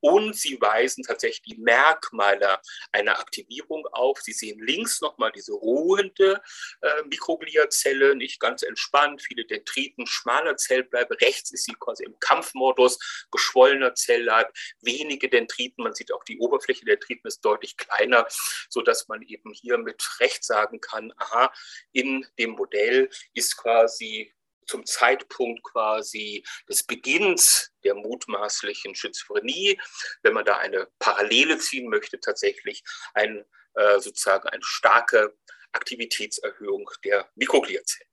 und 0.00 0.36
sie 0.36 0.60
weisen 0.60 1.04
tatsächlich 1.04 1.42
die 1.42 1.60
Merkmale 1.60 2.58
einer 2.92 3.18
Aktivierung 3.18 3.86
auf. 3.92 4.20
Sie 4.20 4.32
sehen 4.32 4.58
links 4.60 5.00
nochmal 5.00 5.32
diese 5.32 5.52
ruhende 5.52 6.40
äh, 6.80 7.02
Mikrogliazelle, 7.04 8.14
nicht 8.16 8.40
ganz 8.40 8.62
entspannt, 8.62 9.22
viele 9.22 9.44
Dendriten, 9.44 10.06
schmaler 10.06 10.56
Zellbleibe. 10.56 11.20
Rechts 11.20 11.52
ist 11.52 11.64
sie 11.64 11.74
quasi 11.78 12.04
im 12.04 12.18
Kampfmodus, 12.20 13.26
geschwollener 13.30 13.94
Zellleib, 13.94 14.52
wenige 14.80 15.28
Dendriten. 15.28 15.84
Man 15.84 15.94
sieht 15.94 16.12
auch, 16.12 16.24
die 16.24 16.38
Oberfläche 16.38 16.84
der 16.84 16.96
Dendriten 16.96 17.28
ist 17.28 17.44
deutlich 17.44 17.76
kleiner, 17.76 18.26
sodass 18.68 19.08
man 19.08 19.22
eben 19.22 19.52
hier 19.52 19.78
mit 19.78 20.02
Recht 20.20 20.44
sagen 20.44 20.80
kann, 20.80 21.12
aha, 21.16 21.52
in 21.92 22.26
dem 22.38 22.50
Modell 22.50 23.10
ist 23.34 23.56
quasi 23.56 24.32
zum 24.66 24.86
Zeitpunkt 24.86 25.62
quasi 25.62 26.44
des 26.68 26.82
Beginns 26.82 27.72
der 27.84 27.94
mutmaßlichen 27.94 28.94
Schizophrenie, 28.94 29.80
wenn 30.22 30.34
man 30.34 30.44
da 30.44 30.58
eine 30.58 30.88
Parallele 30.98 31.58
ziehen 31.58 31.88
möchte, 31.88 32.20
tatsächlich 32.20 32.82
ein, 33.14 33.44
äh, 33.74 34.00
sozusagen 34.00 34.48
eine 34.48 34.62
starke 34.64 35.36
Aktivitätserhöhung 35.72 36.88
der 37.04 37.30
Mikrogliazellen. 37.34 38.08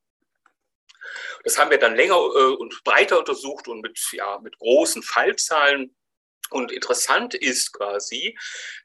Das 1.44 1.58
haben 1.58 1.72
wir 1.72 1.80
dann 1.80 1.96
länger 1.96 2.16
äh, 2.16 2.56
und 2.56 2.84
breiter 2.84 3.20
untersucht 3.20 3.68
und 3.68 3.82
mit, 3.82 4.00
ja, 4.12 4.40
mit 4.40 4.58
großen 4.58 5.04
Fallzahlen. 5.04 5.96
Und 6.50 6.72
interessant 6.72 7.34
ist 7.34 7.72
quasi, 7.72 8.38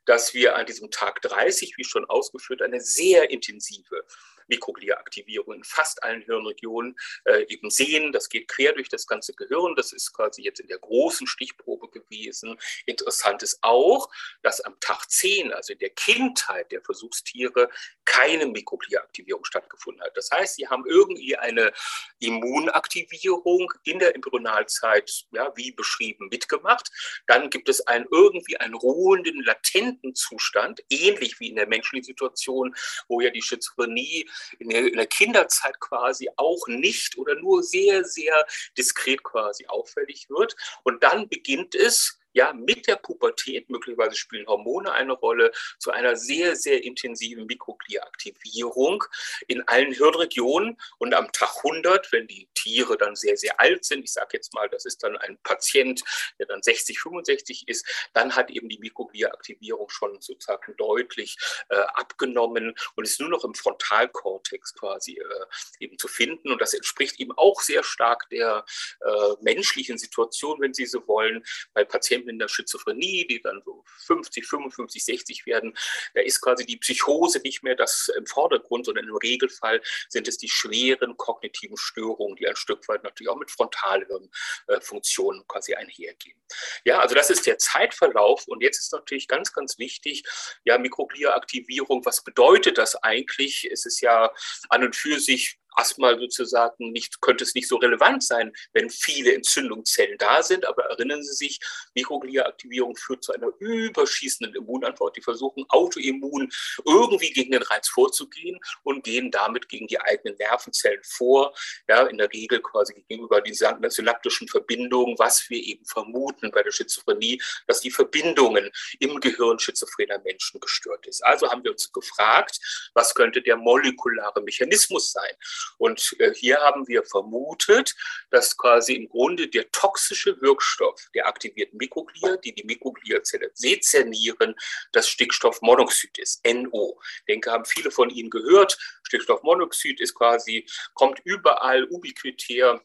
dass 0.04 0.34
wir 0.34 0.54
an 0.56 0.66
diesem 0.66 0.90
Tag 0.90 1.20
30, 1.22 1.74
wie 1.76 1.84
schon 1.84 2.04
ausgeführt, 2.04 2.62
eine 2.62 2.80
sehr 2.80 3.30
intensive 3.30 4.06
Mikroglia-Aktivierung 4.48 5.54
in 5.54 5.64
fast 5.64 6.02
allen 6.02 6.22
Hirnregionen 6.22 6.96
äh, 7.24 7.44
eben 7.48 7.70
sehen. 7.70 8.12
Das 8.12 8.28
geht 8.28 8.48
quer 8.48 8.72
durch 8.72 8.88
das 8.88 9.06
ganze 9.06 9.32
Gehirn. 9.34 9.74
Das 9.76 9.92
ist 9.92 10.12
quasi 10.12 10.42
jetzt 10.42 10.60
in 10.60 10.68
der 10.68 10.78
großen 10.78 11.26
Stichprobe 11.26 11.88
gewesen. 11.88 12.58
Interessant 12.86 13.42
ist 13.42 13.58
auch, 13.62 14.10
dass 14.42 14.60
am 14.60 14.78
Tag 14.80 15.10
10, 15.10 15.52
also 15.52 15.72
in 15.72 15.78
der 15.78 15.90
Kindheit 15.90 16.70
der 16.72 16.82
Versuchstiere, 16.82 17.68
keine 18.04 18.46
Mikroglia-Aktivierung 18.46 19.44
stattgefunden 19.44 20.02
hat. 20.02 20.16
Das 20.16 20.30
heißt, 20.30 20.56
sie 20.56 20.68
haben 20.68 20.84
irgendwie 20.86 21.36
eine 21.36 21.72
Immunaktivierung 22.18 23.72
in 23.84 23.98
der 23.98 24.14
Embryonalzeit, 24.14 25.26
ja, 25.32 25.52
wie 25.56 25.72
beschrieben, 25.72 26.28
mitgemacht. 26.30 26.90
Dann 27.26 27.50
gibt 27.50 27.68
es 27.68 27.86
einen 27.86 28.06
irgendwie 28.10 28.56
einen 28.56 28.74
ruhenden, 28.74 29.42
latenten 29.42 30.14
Zustand, 30.14 30.82
ähnlich 30.88 31.40
wie 31.40 31.48
in 31.48 31.56
der 31.56 31.66
menschlichen 31.66 32.04
Situation, 32.04 32.74
wo 33.08 33.20
ja 33.20 33.30
die 33.30 33.42
Schizophrenie 33.42 34.28
in 34.58 34.70
der, 34.70 34.86
in 34.86 34.96
der 34.96 35.06
Kinderzeit 35.06 35.78
quasi 35.80 36.28
auch 36.36 36.66
nicht 36.66 37.18
oder 37.18 37.34
nur 37.36 37.62
sehr, 37.62 38.04
sehr 38.04 38.46
diskret 38.76 39.22
quasi 39.22 39.66
auffällig 39.66 40.28
wird. 40.28 40.56
Und 40.82 41.02
dann 41.02 41.28
beginnt 41.28 41.74
es, 41.74 42.18
ja, 42.36 42.52
mit 42.52 42.86
der 42.86 42.96
Pubertät, 42.96 43.70
möglicherweise 43.70 44.14
spielen 44.14 44.46
Hormone 44.46 44.92
eine 44.92 45.14
Rolle, 45.14 45.52
zu 45.78 45.90
einer 45.90 46.16
sehr, 46.16 46.54
sehr 46.54 46.84
intensiven 46.84 47.46
Mikroglia-Aktivierung 47.46 49.04
in 49.46 49.66
allen 49.66 49.92
Hirnregionen. 49.92 50.76
Und 50.98 51.14
am 51.14 51.32
Tag 51.32 51.56
100, 51.64 52.12
wenn 52.12 52.26
die 52.26 52.46
Tiere 52.66 52.96
dann 52.96 53.14
sehr, 53.14 53.36
sehr 53.36 53.60
alt 53.60 53.84
sind, 53.84 54.02
ich 54.02 54.12
sage 54.12 54.30
jetzt 54.32 54.52
mal, 54.52 54.68
das 54.68 54.84
ist 54.84 55.02
dann 55.02 55.16
ein 55.16 55.38
Patient, 55.44 56.02
der 56.38 56.46
dann 56.46 56.62
60, 56.62 56.98
65 56.98 57.68
ist, 57.68 57.86
dann 58.12 58.34
hat 58.34 58.50
eben 58.50 58.68
die 58.68 58.78
Mikroglia-Aktivierung 58.78 59.88
schon 59.88 60.20
sozusagen 60.20 60.74
deutlich 60.76 61.36
äh, 61.68 61.76
abgenommen 61.76 62.74
und 62.96 63.04
ist 63.04 63.20
nur 63.20 63.28
noch 63.28 63.44
im 63.44 63.54
Frontalkortex 63.54 64.74
quasi 64.74 65.12
äh, 65.12 65.46
eben 65.78 65.96
zu 65.96 66.08
finden. 66.08 66.50
Und 66.50 66.60
das 66.60 66.74
entspricht 66.74 67.20
eben 67.20 67.32
auch 67.36 67.60
sehr 67.60 67.84
stark 67.84 68.28
der 68.30 68.64
äh, 69.00 69.10
menschlichen 69.42 69.96
Situation, 69.96 70.60
wenn 70.60 70.74
Sie 70.74 70.86
so 70.86 71.06
wollen, 71.06 71.44
bei 71.72 71.84
Patienten 71.84 72.30
in 72.30 72.38
der 72.40 72.48
Schizophrenie, 72.48 73.28
die 73.28 73.40
dann 73.40 73.62
so 73.64 73.84
50, 74.06 74.44
55, 74.44 75.04
60 75.04 75.46
werden, 75.46 75.76
da 76.14 76.22
ist 76.22 76.40
quasi 76.40 76.66
die 76.66 76.78
Psychose 76.78 77.40
nicht 77.40 77.62
mehr 77.62 77.76
das 77.76 78.10
im 78.16 78.26
Vordergrund, 78.26 78.86
sondern 78.86 79.06
im 79.06 79.16
Regelfall 79.16 79.80
sind 80.08 80.26
es 80.26 80.38
die 80.38 80.48
schweren 80.48 81.16
kognitiven 81.16 81.76
Störungen, 81.76 82.36
die 82.36 82.48
ein 82.48 82.55
Stück 82.56 82.88
weit 82.88 83.04
natürlich 83.04 83.30
auch 83.30 83.36
mit 83.36 83.50
Frontalhirnfunktionen 83.50 85.46
quasi 85.46 85.74
einhergehen. 85.74 86.38
Ja, 86.84 87.00
also 87.00 87.14
das 87.14 87.30
ist 87.30 87.46
der 87.46 87.58
Zeitverlauf 87.58 88.46
und 88.46 88.62
jetzt 88.62 88.78
ist 88.78 88.92
natürlich 88.92 89.28
ganz, 89.28 89.52
ganz 89.52 89.78
wichtig, 89.78 90.24
ja, 90.64 90.78
Mikroglia-Aktivierung, 90.78 92.04
was 92.04 92.24
bedeutet 92.24 92.78
das 92.78 92.96
eigentlich? 93.02 93.68
Es 93.70 93.86
ist 93.86 94.00
ja 94.00 94.32
an 94.68 94.84
und 94.84 94.96
für 94.96 95.20
sich 95.20 95.58
erstmal 95.76 96.18
sozusagen 96.18 96.92
nicht, 96.92 97.20
könnte 97.20 97.44
es 97.44 97.54
nicht 97.54 97.68
so 97.68 97.76
relevant 97.76 98.22
sein, 98.22 98.52
wenn 98.72 98.90
viele 98.90 99.34
Entzündungszellen 99.34 100.18
da 100.18 100.42
sind. 100.42 100.66
Aber 100.66 100.84
erinnern 100.84 101.22
Sie 101.22 101.34
sich, 101.34 101.60
Mikroglia-Aktivierung 101.94 102.96
führt 102.96 103.24
zu 103.24 103.32
einer 103.32 103.48
überschießenden 103.58 104.54
Immunantwort. 104.54 105.16
Die 105.16 105.22
versuchen 105.22 105.64
autoimmun 105.68 106.50
irgendwie 106.84 107.32
gegen 107.32 107.52
den 107.52 107.62
Reiz 107.62 107.88
vorzugehen 107.88 108.58
und 108.82 109.04
gehen 109.04 109.30
damit 109.30 109.68
gegen 109.68 109.86
die 109.86 110.00
eigenen 110.00 110.36
Nervenzellen 110.36 111.02
vor. 111.04 111.54
Ja, 111.88 112.06
in 112.06 112.18
der 112.18 112.32
Regel 112.32 112.60
quasi 112.60 112.94
gegenüber 113.08 113.40
den 113.40 113.54
synaptischen 113.54 114.48
Verbindungen, 114.48 115.18
was 115.18 115.48
wir 115.48 115.62
eben 115.62 115.84
vermuten 115.84 116.50
bei 116.50 116.62
der 116.62 116.72
Schizophrenie, 116.72 117.40
dass 117.66 117.80
die 117.80 117.90
Verbindungen 117.90 118.70
im 118.98 119.20
Gehirn 119.20 119.58
schizophrener 119.58 120.18
Menschen 120.20 120.60
gestört 120.60 121.06
ist. 121.06 121.24
Also 121.24 121.50
haben 121.50 121.64
wir 121.64 121.72
uns 121.72 121.92
gefragt, 121.92 122.58
was 122.94 123.14
könnte 123.14 123.42
der 123.42 123.56
molekulare 123.56 124.42
Mechanismus 124.42 125.12
sein? 125.12 125.32
Und 125.78 126.16
äh, 126.18 126.32
hier 126.34 126.58
haben 126.58 126.86
wir 126.88 127.04
vermutet, 127.04 127.94
dass 128.30 128.56
quasi 128.56 128.94
im 128.94 129.08
Grunde 129.08 129.48
der 129.48 129.70
toxische 129.70 130.40
Wirkstoff 130.40 131.08
der 131.14 131.26
aktivierten 131.26 131.78
Mikroglia, 131.78 132.36
die 132.36 132.54
die 132.54 132.64
Mikrogliazelle 132.64 133.50
sezernieren, 133.54 134.54
das 134.92 135.08
Stickstoffmonoxid 135.08 136.18
ist, 136.18 136.44
NO. 136.46 137.00
Ich 137.20 137.24
denke, 137.26 137.50
haben 137.50 137.64
viele 137.64 137.90
von 137.90 138.10
Ihnen 138.10 138.30
gehört. 138.30 138.78
Stickstoffmonoxid 139.04 140.00
ist 140.00 140.14
quasi, 140.14 140.66
kommt 140.94 141.20
überall 141.24 141.84
ubiquitär 141.84 142.80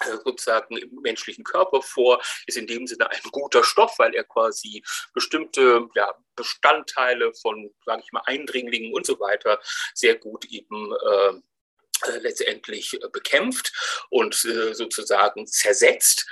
äh, 0.00 0.16
sozusagen 0.24 0.76
im 0.76 1.00
menschlichen 1.00 1.42
Körper 1.42 1.80
vor, 1.80 2.20
ist 2.46 2.58
in 2.58 2.66
dem 2.66 2.86
Sinne 2.86 3.10
ein 3.10 3.30
guter 3.30 3.64
Stoff, 3.64 3.98
weil 3.98 4.14
er 4.14 4.24
quasi 4.24 4.82
bestimmte 5.14 5.88
ja, 5.94 6.14
Bestandteile 6.34 7.32
von, 7.32 7.72
sage 7.84 8.02
ich 8.04 8.12
mal, 8.12 8.22
Eindringlingen 8.26 8.92
und 8.92 9.06
so 9.06 9.18
weiter 9.20 9.58
sehr 9.94 10.16
gut 10.16 10.44
eben 10.46 10.92
äh, 10.92 11.40
letztendlich 12.20 12.94
äh, 12.94 13.08
bekämpft 13.08 13.72
und 14.10 14.44
äh, 14.44 14.74
sozusagen 14.74 15.46
zersetzt. 15.46 16.26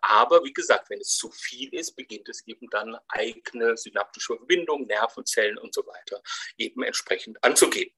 aber 0.00 0.44
wie 0.44 0.52
gesagt, 0.52 0.90
wenn 0.90 1.00
es 1.00 1.16
zu 1.16 1.30
viel 1.30 1.72
ist, 1.74 1.96
beginnt 1.96 2.28
es 2.28 2.46
eben 2.46 2.68
dann 2.70 2.96
eigene 3.08 3.76
synaptische 3.76 4.36
Verbindungen, 4.36 4.86
Nervenzellen 4.86 5.58
und 5.58 5.74
so 5.74 5.86
weiter 5.86 6.22
eben 6.56 6.82
entsprechend 6.82 7.42
anzugehen. 7.44 7.90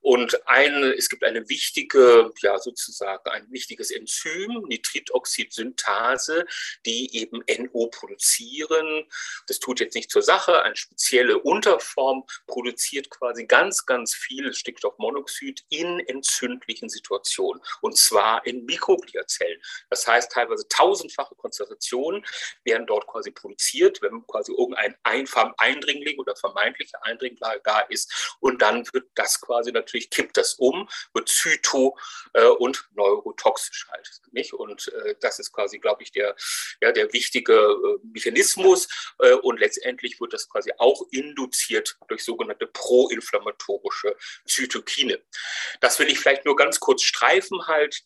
Und 0.00 0.46
ein, 0.46 0.84
es 0.96 1.08
gibt 1.08 1.24
eine 1.24 1.48
wichtige, 1.48 2.32
ja 2.42 2.58
sozusagen 2.58 3.28
ein 3.30 3.50
wichtiges 3.50 3.90
Enzym, 3.90 4.64
Nitritoxid-Synthase, 4.68 6.46
die 6.84 7.16
eben 7.16 7.42
NO 7.58 7.88
produzieren. 7.88 9.06
Das 9.46 9.58
tut 9.58 9.80
jetzt 9.80 9.94
nicht 9.94 10.10
zur 10.10 10.22
Sache. 10.22 10.62
Eine 10.62 10.76
spezielle 10.76 11.38
Unterform 11.38 12.24
produziert 12.46 13.10
quasi 13.10 13.46
ganz, 13.46 13.86
ganz 13.86 14.14
viel 14.14 14.52
Stickstoffmonoxid 14.52 15.64
in 15.70 16.00
Enzymen 16.00 16.35
entzündlichen 16.36 16.88
Situationen 16.88 17.62
und 17.80 17.96
zwar 17.96 18.44
in 18.46 18.64
Mikrogliazellen. 18.64 19.60
Das 19.90 20.06
heißt, 20.06 20.30
teilweise 20.32 20.66
tausendfache 20.68 21.34
Konzentrationen 21.34 22.24
werden 22.64 22.86
dort 22.86 23.06
quasi 23.06 23.30
produziert, 23.30 24.02
wenn 24.02 24.26
quasi 24.26 24.52
irgendein 24.52 24.96
Eindringling 25.02 26.18
oder 26.18 26.36
vermeintlicher 26.36 27.04
Eindringling 27.04 27.38
da 27.64 27.80
ist 27.80 28.36
und 28.40 28.62
dann 28.62 28.86
wird 28.92 29.08
das 29.14 29.40
quasi 29.40 29.72
natürlich, 29.72 30.10
kippt 30.10 30.36
das 30.36 30.54
um, 30.54 30.88
wird 31.14 31.28
zyto- 31.28 31.96
äh, 32.34 32.46
und 32.46 32.88
neurotoxisch 32.94 33.86
halt. 33.90 34.10
Nicht? 34.32 34.52
Und 34.52 34.88
äh, 34.88 35.14
das 35.20 35.38
ist 35.38 35.52
quasi, 35.52 35.78
glaube 35.78 36.02
ich, 36.02 36.12
der, 36.12 36.36
ja, 36.80 36.92
der 36.92 37.12
wichtige 37.12 37.54
äh, 37.54 37.98
Mechanismus 38.12 38.88
und 39.42 39.60
letztendlich 39.60 40.20
wird 40.20 40.32
das 40.32 40.48
quasi 40.48 40.72
auch 40.78 41.02
induziert 41.10 41.96
durch 42.08 42.24
sogenannte 42.24 42.66
proinflammatorische 42.66 44.16
Zytokine. 44.44 45.22
Das 45.80 45.98
will 45.98 46.08
ich 46.08 46.24
vielleicht 46.26 46.44
nur 46.44 46.56
ganz 46.56 46.80
kurz 46.80 47.02
streifen 47.02 47.68
halt 47.68 48.02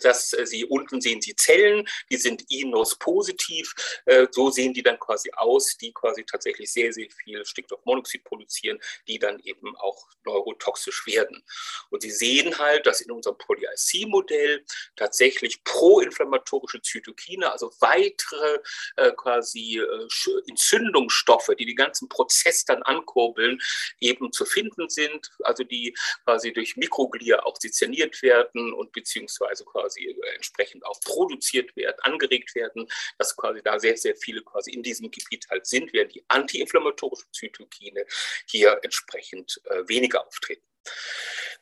dass 0.00 0.32
äh, 0.32 0.46
Sie 0.46 0.64
unten 0.64 1.00
sehen 1.00 1.20
Sie 1.20 1.34
Zellen, 1.36 1.88
die 2.10 2.16
sind 2.16 2.44
INOS 2.50 2.98
positiv. 2.98 3.74
Äh, 4.06 4.26
so 4.30 4.50
sehen 4.50 4.74
die 4.74 4.82
dann 4.82 4.98
quasi 4.98 5.30
aus, 5.32 5.76
die 5.76 5.92
quasi 5.92 6.24
tatsächlich 6.24 6.72
sehr, 6.72 6.92
sehr 6.92 7.08
viel 7.10 7.44
Stickstoffmonoxid 7.44 8.24
produzieren, 8.24 8.78
die 9.08 9.18
dann 9.18 9.38
eben 9.40 9.76
auch 9.76 10.08
neurotoxisch 10.24 11.06
werden. 11.06 11.42
Und 11.90 12.02
Sie 12.02 12.10
sehen 12.10 12.58
halt, 12.58 12.86
dass 12.86 13.00
in 13.00 13.10
unserem 13.10 13.38
Poly-IC-Modell 13.38 14.64
tatsächlich 14.96 15.62
proinflammatorische 15.64 16.80
Zytokine, 16.82 17.52
also 17.52 17.72
weitere 17.80 18.58
äh, 18.96 19.12
quasi 19.12 19.80
Entzündungsstoffe, 20.48 21.50
die 21.58 21.66
den 21.66 21.76
ganzen 21.76 22.08
Prozess 22.08 22.64
dann 22.64 22.82
ankurbeln, 22.82 23.60
eben 24.00 24.32
zu 24.32 24.44
finden 24.44 24.88
sind, 24.88 25.30
also 25.40 25.64
die 25.64 25.94
quasi 26.24 26.52
durch 26.52 26.76
Mikroglia 26.76 27.42
auch 27.44 27.56
sezerniert 27.58 28.22
werden 28.22 28.72
und 28.72 28.92
beziehungsweise 28.92 29.64
quasi 29.64 29.81
quasi 29.82 30.16
entsprechend 30.34 30.84
auch 30.86 31.00
produziert 31.00 31.74
werden, 31.76 31.96
angeregt 32.02 32.54
werden, 32.54 32.86
dass 33.18 33.36
quasi 33.36 33.60
da 33.62 33.78
sehr, 33.78 33.96
sehr 33.96 34.16
viele 34.16 34.42
quasi 34.42 34.70
in 34.70 34.82
diesem 34.82 35.10
Gebiet 35.10 35.46
halt 35.50 35.66
sind, 35.66 35.92
während 35.92 36.14
die 36.14 36.24
antiinflammatorischen 36.28 37.32
Zytokine 37.32 38.04
hier 38.46 38.78
entsprechend 38.82 39.60
äh, 39.64 39.88
weniger 39.88 40.26
auftreten. 40.26 40.71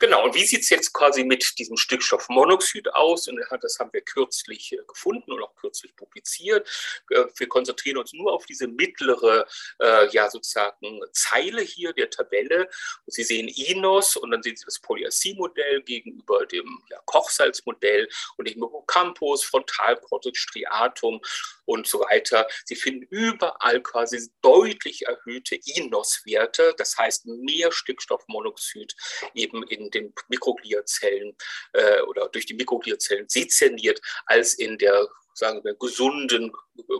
Genau, 0.01 0.25
und 0.25 0.35
wie 0.35 0.47
sieht 0.47 0.63
es 0.63 0.71
jetzt 0.71 0.95
quasi 0.95 1.25
mit 1.25 1.59
diesem 1.59 1.77
Stickstoffmonoxid 1.77 2.95
aus? 2.95 3.29
Und 3.29 3.39
das 3.61 3.79
haben 3.79 3.93
wir 3.93 4.01
kürzlich 4.01 4.73
äh, 4.73 4.79
gefunden 4.89 5.31
und 5.31 5.43
auch 5.43 5.55
kürzlich 5.57 5.95
publiziert. 5.95 6.67
Äh, 7.11 7.27
wir 7.37 7.49
konzentrieren 7.49 7.99
uns 7.99 8.15
nur 8.15 8.33
auf 8.33 8.47
diese 8.47 8.67
mittlere, 8.67 9.47
äh, 9.79 10.09
ja 10.09 10.31
sozusagen 10.31 11.01
Zeile 11.13 11.61
hier 11.61 11.93
der 11.93 12.09
Tabelle. 12.09 12.71
Und 13.05 13.13
Sie 13.13 13.25
sehen 13.25 13.49
INOS 13.49 14.17
und 14.17 14.31
dann 14.31 14.43
sehen 14.43 14.57
Sie 14.57 14.65
das 14.65 14.79
Polyacy-Modell 14.79 15.83
gegenüber 15.83 16.47
dem 16.47 16.83
ja, 16.89 16.99
Kochsalzmodell 17.05 18.09
und 18.39 18.49
dem 18.49 18.55
Hippocampus, 18.55 19.45
Frontalkortex, 19.45 20.39
Striatum 20.39 21.21
und 21.67 21.87
so 21.87 22.01
weiter. 22.01 22.49
Sie 22.65 22.75
finden 22.75 23.03
überall 23.11 23.83
quasi 23.83 24.31
deutlich 24.41 25.07
erhöhte 25.07 25.57
INOS-Werte, 25.57 26.75
das 26.79 26.97
heißt 26.97 27.27
mehr 27.27 27.71
Stickstoffmonoxid 27.71 28.97
eben 29.35 29.63
in 29.65 29.91
den 29.91 30.13
Mikrogliazellen 30.29 31.37
äh, 31.73 32.01
oder 32.03 32.29
durch 32.29 32.47
die 32.47 32.55
Mikrogliazellen 32.55 33.29
sezerniert 33.29 34.01
als 34.27 34.55
in 34.55 34.79
der 34.79 35.09
sagen 35.41 35.65
wir, 35.65 35.75
gesunden 35.75 36.53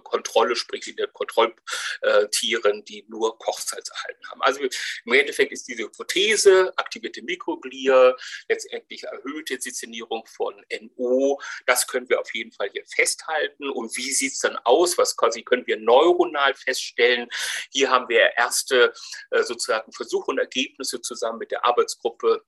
Kontrolle, 0.03 0.57
sprich 0.57 0.89
in 0.89 0.97
den 0.97 1.13
Kontrolltieren, 1.13 2.85
die 2.85 3.05
nur 3.09 3.39
Kochsalz 3.39 3.89
erhalten 3.91 4.29
haben. 4.31 4.43
Also 4.43 4.61
im 4.61 5.13
Endeffekt 5.13 5.53
ist 5.53 5.69
diese 5.69 5.85
Hypothese, 5.85 6.73
aktivierte 6.77 7.23
Mikroglia, 7.23 8.17
letztendlich 8.49 9.05
erhöhte 9.05 9.61
Sezernierung 9.61 10.27
von 10.27 10.55
NO, 10.81 11.41
das 11.67 11.87
können 11.87 12.09
wir 12.09 12.21
auf 12.21 12.35
jeden 12.35 12.53
Fall 12.53 12.71
hier 12.71 12.85
festhalten. 12.87 13.71
Und 13.71 13.97
wie 13.97 14.11
sieht 14.11 14.33
es 14.33 14.41
dann 14.41 14.57
aus? 14.65 14.99
Was 14.99 15.17
quasi 15.17 15.43
können 15.43 15.67
wir 15.67 15.79
neuronal 15.79 16.55
feststellen? 16.55 17.29
Hier 17.71 17.91
haben 17.91 18.09
wir 18.09 18.37
erste 18.37 18.93
äh, 19.31 19.43
sozusagen 19.43 19.93
Versuche 19.93 20.31
und 20.31 20.39
Ergebnisse 20.39 21.01
zusammen 21.01 21.39
mit 21.39 21.51
der 21.51 21.65
Arbeitsgruppe 21.65 22.45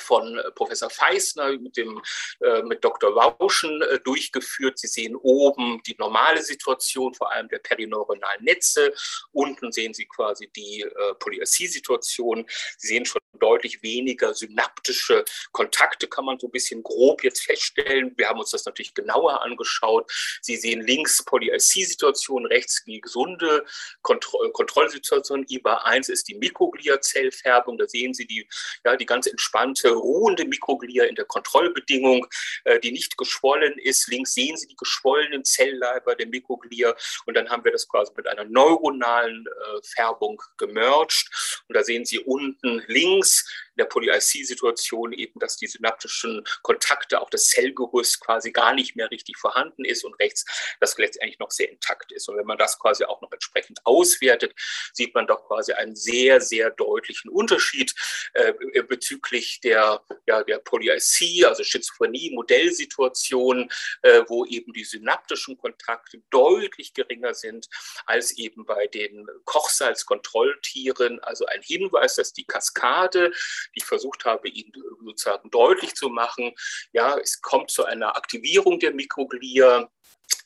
von 0.00 0.38
äh, 0.38 0.50
Professor 0.52 0.90
Feisner 0.90 1.52
mit, 1.58 1.76
dem, 1.76 2.02
äh, 2.40 2.62
mit 2.62 2.84
Dr. 2.84 3.14
Wauschen 3.14 3.82
äh, 3.82 3.98
durchgeführt. 4.00 4.78
Sie 4.78 4.86
sehen 4.86 5.16
oben 5.16 5.82
die 5.86 5.96
normale 5.98 6.42
Situation, 6.42 7.14
vor 7.14 7.32
allem 7.32 7.48
der 7.48 7.58
perineuronalen 7.58 8.44
Netze. 8.44 8.92
Unten 9.32 9.72
sehen 9.72 9.94
Sie 9.94 10.06
quasi 10.06 10.48
die 10.54 10.82
äh, 10.82 11.14
Polyacie-Situation. 11.18 12.46
Sie 12.78 12.88
sehen 12.88 13.06
schon 13.06 13.20
deutlich 13.38 13.82
weniger 13.82 14.34
synaptische 14.34 15.24
Kontakte, 15.52 16.06
kann 16.06 16.24
man 16.24 16.38
so 16.38 16.48
ein 16.48 16.52
bisschen 16.52 16.82
grob 16.82 17.22
jetzt 17.22 17.42
feststellen. 17.42 18.14
Wir 18.16 18.28
haben 18.28 18.40
uns 18.40 18.50
das 18.50 18.64
natürlich 18.64 18.94
genauer 18.94 19.42
angeschaut. 19.42 20.10
Sie 20.40 20.56
sehen 20.56 20.80
links 20.80 21.24
Polyacie-Situation, 21.24 22.46
rechts 22.46 22.82
die 22.84 23.00
gesunde 23.00 23.64
Kontro 24.02 24.50
Kontrollsituation. 24.50 25.44
IBA 25.48 25.82
1 25.84 26.08
ist 26.08 26.28
die 26.28 26.34
Mikrogliazellfärbung. 26.34 27.78
Da 27.78 27.86
sehen 27.86 28.14
Sie 28.14 28.26
die, 28.26 28.48
ja, 28.84 28.96
die 28.96 29.06
ganz 29.06 29.26
entspannte 29.26 29.75
sogenannte 29.76 29.90
ruhende 29.90 30.44
Mikroglia 30.44 31.04
in 31.04 31.14
der 31.14 31.24
Kontrollbedingung, 31.24 32.26
äh, 32.64 32.78
die 32.80 32.92
nicht 32.92 33.16
geschwollen 33.16 33.78
ist. 33.78 34.08
Links 34.08 34.34
sehen 34.34 34.56
Sie 34.56 34.66
die 34.66 34.76
geschwollenen 34.76 35.44
Zellleiber 35.44 36.14
der 36.14 36.26
Mikroglia 36.26 36.94
und 37.26 37.34
dann 37.34 37.48
haben 37.48 37.64
wir 37.64 37.72
das 37.72 37.88
quasi 37.88 38.12
mit 38.16 38.26
einer 38.26 38.44
neuronalen 38.44 39.46
äh, 39.46 39.80
Färbung 39.82 40.40
gemerged. 40.58 41.28
Und 41.68 41.76
da 41.76 41.82
sehen 41.82 42.04
Sie 42.04 42.18
unten 42.20 42.82
links 42.86 43.48
in 43.76 43.82
der 43.82 43.88
Poly-IC-Situation 43.88 45.12
eben, 45.12 45.38
dass 45.38 45.56
die 45.56 45.66
synaptischen 45.66 46.44
Kontakte, 46.62 47.20
auch 47.20 47.30
das 47.30 47.48
Zellgerüst 47.48 48.20
quasi 48.20 48.50
gar 48.50 48.74
nicht 48.74 48.96
mehr 48.96 49.10
richtig 49.10 49.36
vorhanden 49.36 49.84
ist 49.84 50.04
und 50.04 50.14
rechts 50.14 50.44
das 50.80 50.96
letztendlich 50.98 51.38
noch 51.38 51.50
sehr 51.50 51.70
intakt 51.70 52.12
ist. 52.12 52.28
Und 52.28 52.36
wenn 52.36 52.46
man 52.46 52.58
das 52.58 52.78
quasi 52.78 53.04
auch 53.04 53.20
noch 53.20 53.32
entsprechend 53.32 53.80
auswertet, 53.84 54.54
sieht 54.92 55.14
man 55.14 55.26
doch 55.26 55.46
quasi 55.46 55.72
einen 55.72 55.94
sehr, 55.94 56.40
sehr 56.40 56.70
deutlichen 56.70 57.30
Unterschied 57.30 57.94
äh, 58.32 58.52
bezüglich 58.82 59.60
der, 59.60 60.02
ja, 60.26 60.42
der 60.42 60.58
Poly-IC, 60.58 61.44
also 61.44 61.62
Schizophrenie, 61.62 62.30
Modellsituation, 62.34 63.70
äh, 64.02 64.22
wo 64.28 64.44
eben 64.46 64.72
die 64.72 64.84
synaptischen 64.84 65.58
Kontakte 65.58 66.22
deutlich 66.30 66.94
geringer 66.94 67.34
sind 67.34 67.68
als 68.06 68.32
eben 68.32 68.64
bei 68.64 68.86
den 68.86 69.26
Kochsalzkontrolltieren. 69.44 71.20
Also 71.20 71.44
ein 71.46 71.62
Hinweis, 71.62 72.14
dass 72.14 72.32
die 72.32 72.44
Kaskade 72.44 73.32
ich 73.74 73.84
versucht 73.84 74.24
habe, 74.24 74.48
Ihnen 74.48 74.72
sozusagen 75.04 75.50
deutlich 75.50 75.94
zu 75.94 76.08
machen, 76.08 76.52
ja, 76.92 77.18
es 77.18 77.40
kommt 77.40 77.70
zu 77.70 77.84
einer 77.84 78.16
Aktivierung 78.16 78.78
der 78.78 78.92
Mikroglia, 78.92 79.90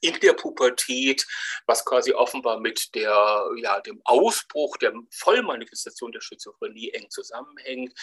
in 0.00 0.18
der 0.20 0.32
Pubertät, 0.32 1.26
was 1.66 1.84
quasi 1.84 2.12
offenbar 2.12 2.58
mit 2.58 2.94
der, 2.94 3.44
ja, 3.56 3.80
dem 3.80 4.00
Ausbruch 4.04 4.76
der 4.78 4.92
Vollmanifestation 5.10 6.12
der 6.12 6.20
Schizophrenie 6.20 6.90
eng 6.90 7.10
zusammenhängt. 7.10 7.94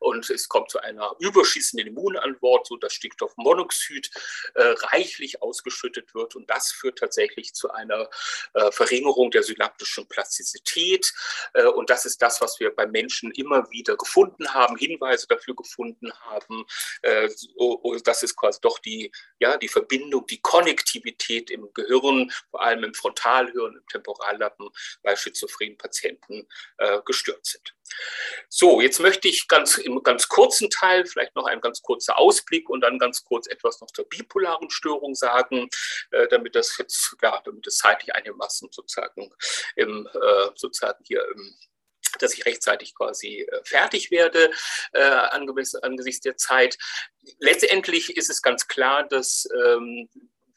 Und 0.00 0.28
es 0.30 0.48
kommt 0.48 0.70
zu 0.70 0.80
einer 0.80 1.14
überschießenden 1.20 1.88
Immunantwort, 1.88 2.66
sodass 2.66 2.92
Stickstoffmonoxid 2.94 4.10
äh, 4.54 4.74
reichlich 4.92 5.42
ausgeschüttet 5.42 6.14
wird. 6.14 6.34
Und 6.34 6.50
das 6.50 6.72
führt 6.72 6.98
tatsächlich 6.98 7.54
zu 7.54 7.70
einer 7.70 8.08
äh, 8.54 8.72
Verringerung 8.72 9.30
der 9.30 9.42
synaptischen 9.42 10.08
Plastizität. 10.08 11.12
Äh, 11.52 11.66
und 11.66 11.90
das 11.90 12.04
ist 12.04 12.20
das, 12.20 12.40
was 12.40 12.58
wir 12.58 12.74
bei 12.74 12.86
Menschen 12.86 13.30
immer 13.32 13.70
wieder 13.70 13.96
gefunden 13.96 14.52
haben, 14.52 14.76
Hinweise 14.76 15.26
dafür 15.28 15.54
gefunden 15.54 16.12
haben. 16.20 16.64
Äh, 17.02 17.28
so, 17.28 17.96
das 18.02 18.22
ist 18.22 18.36
quasi 18.36 18.60
doch 18.60 18.78
die, 18.80 19.12
ja, 19.38 19.56
die 19.56 19.68
Verbindung, 19.68 20.26
die 20.26 20.40
Konnektivität 20.40 21.23
Aktivität 21.24 21.50
im 21.50 21.72
Gehirn, 21.72 22.30
vor 22.50 22.62
allem 22.62 22.84
im 22.84 22.94
Frontalhirn, 22.94 23.76
im 23.76 23.86
Temporallappen 23.86 24.68
bei 25.02 25.16
schizophrenen 25.16 25.78
Patienten 25.78 26.46
äh, 26.78 27.00
gestört 27.04 27.46
sind. 27.46 27.74
So, 28.48 28.80
jetzt 28.80 29.00
möchte 29.00 29.28
ich 29.28 29.48
ganz 29.48 29.78
im 29.78 30.02
ganz 30.02 30.28
kurzen 30.28 30.70
Teil 30.70 31.06
vielleicht 31.06 31.34
noch 31.36 31.46
ein 31.46 31.60
ganz 31.60 31.82
kurzer 31.82 32.18
Ausblick 32.18 32.68
und 32.68 32.80
dann 32.80 32.98
ganz 32.98 33.24
kurz 33.24 33.46
etwas 33.46 33.80
noch 33.80 33.90
zur 33.90 34.08
bipolaren 34.08 34.70
Störung 34.70 35.14
sagen, 35.14 35.68
äh, 36.10 36.26
damit 36.28 36.54
das 36.54 36.76
jetzt, 36.78 37.16
ja, 37.22 37.40
damit 37.44 37.66
es 37.66 37.76
zeitlich 37.76 38.14
einigermaßen 38.14 38.68
sozusagen 38.72 39.30
im, 39.76 40.08
äh, 40.12 40.50
sozusagen 40.54 41.02
hier 41.04 41.24
im 41.34 41.54
dass 42.20 42.32
ich 42.32 42.46
rechtzeitig 42.46 42.94
quasi 42.94 43.40
äh, 43.40 43.60
fertig 43.64 44.12
werde 44.12 44.52
äh, 44.92 45.02
angesichts 45.02 46.20
der 46.20 46.36
Zeit. 46.36 46.78
Letztendlich 47.40 48.16
ist 48.16 48.30
es 48.30 48.40
ganz 48.40 48.68
klar, 48.68 49.02
dass 49.02 49.48
ähm, 49.66 50.08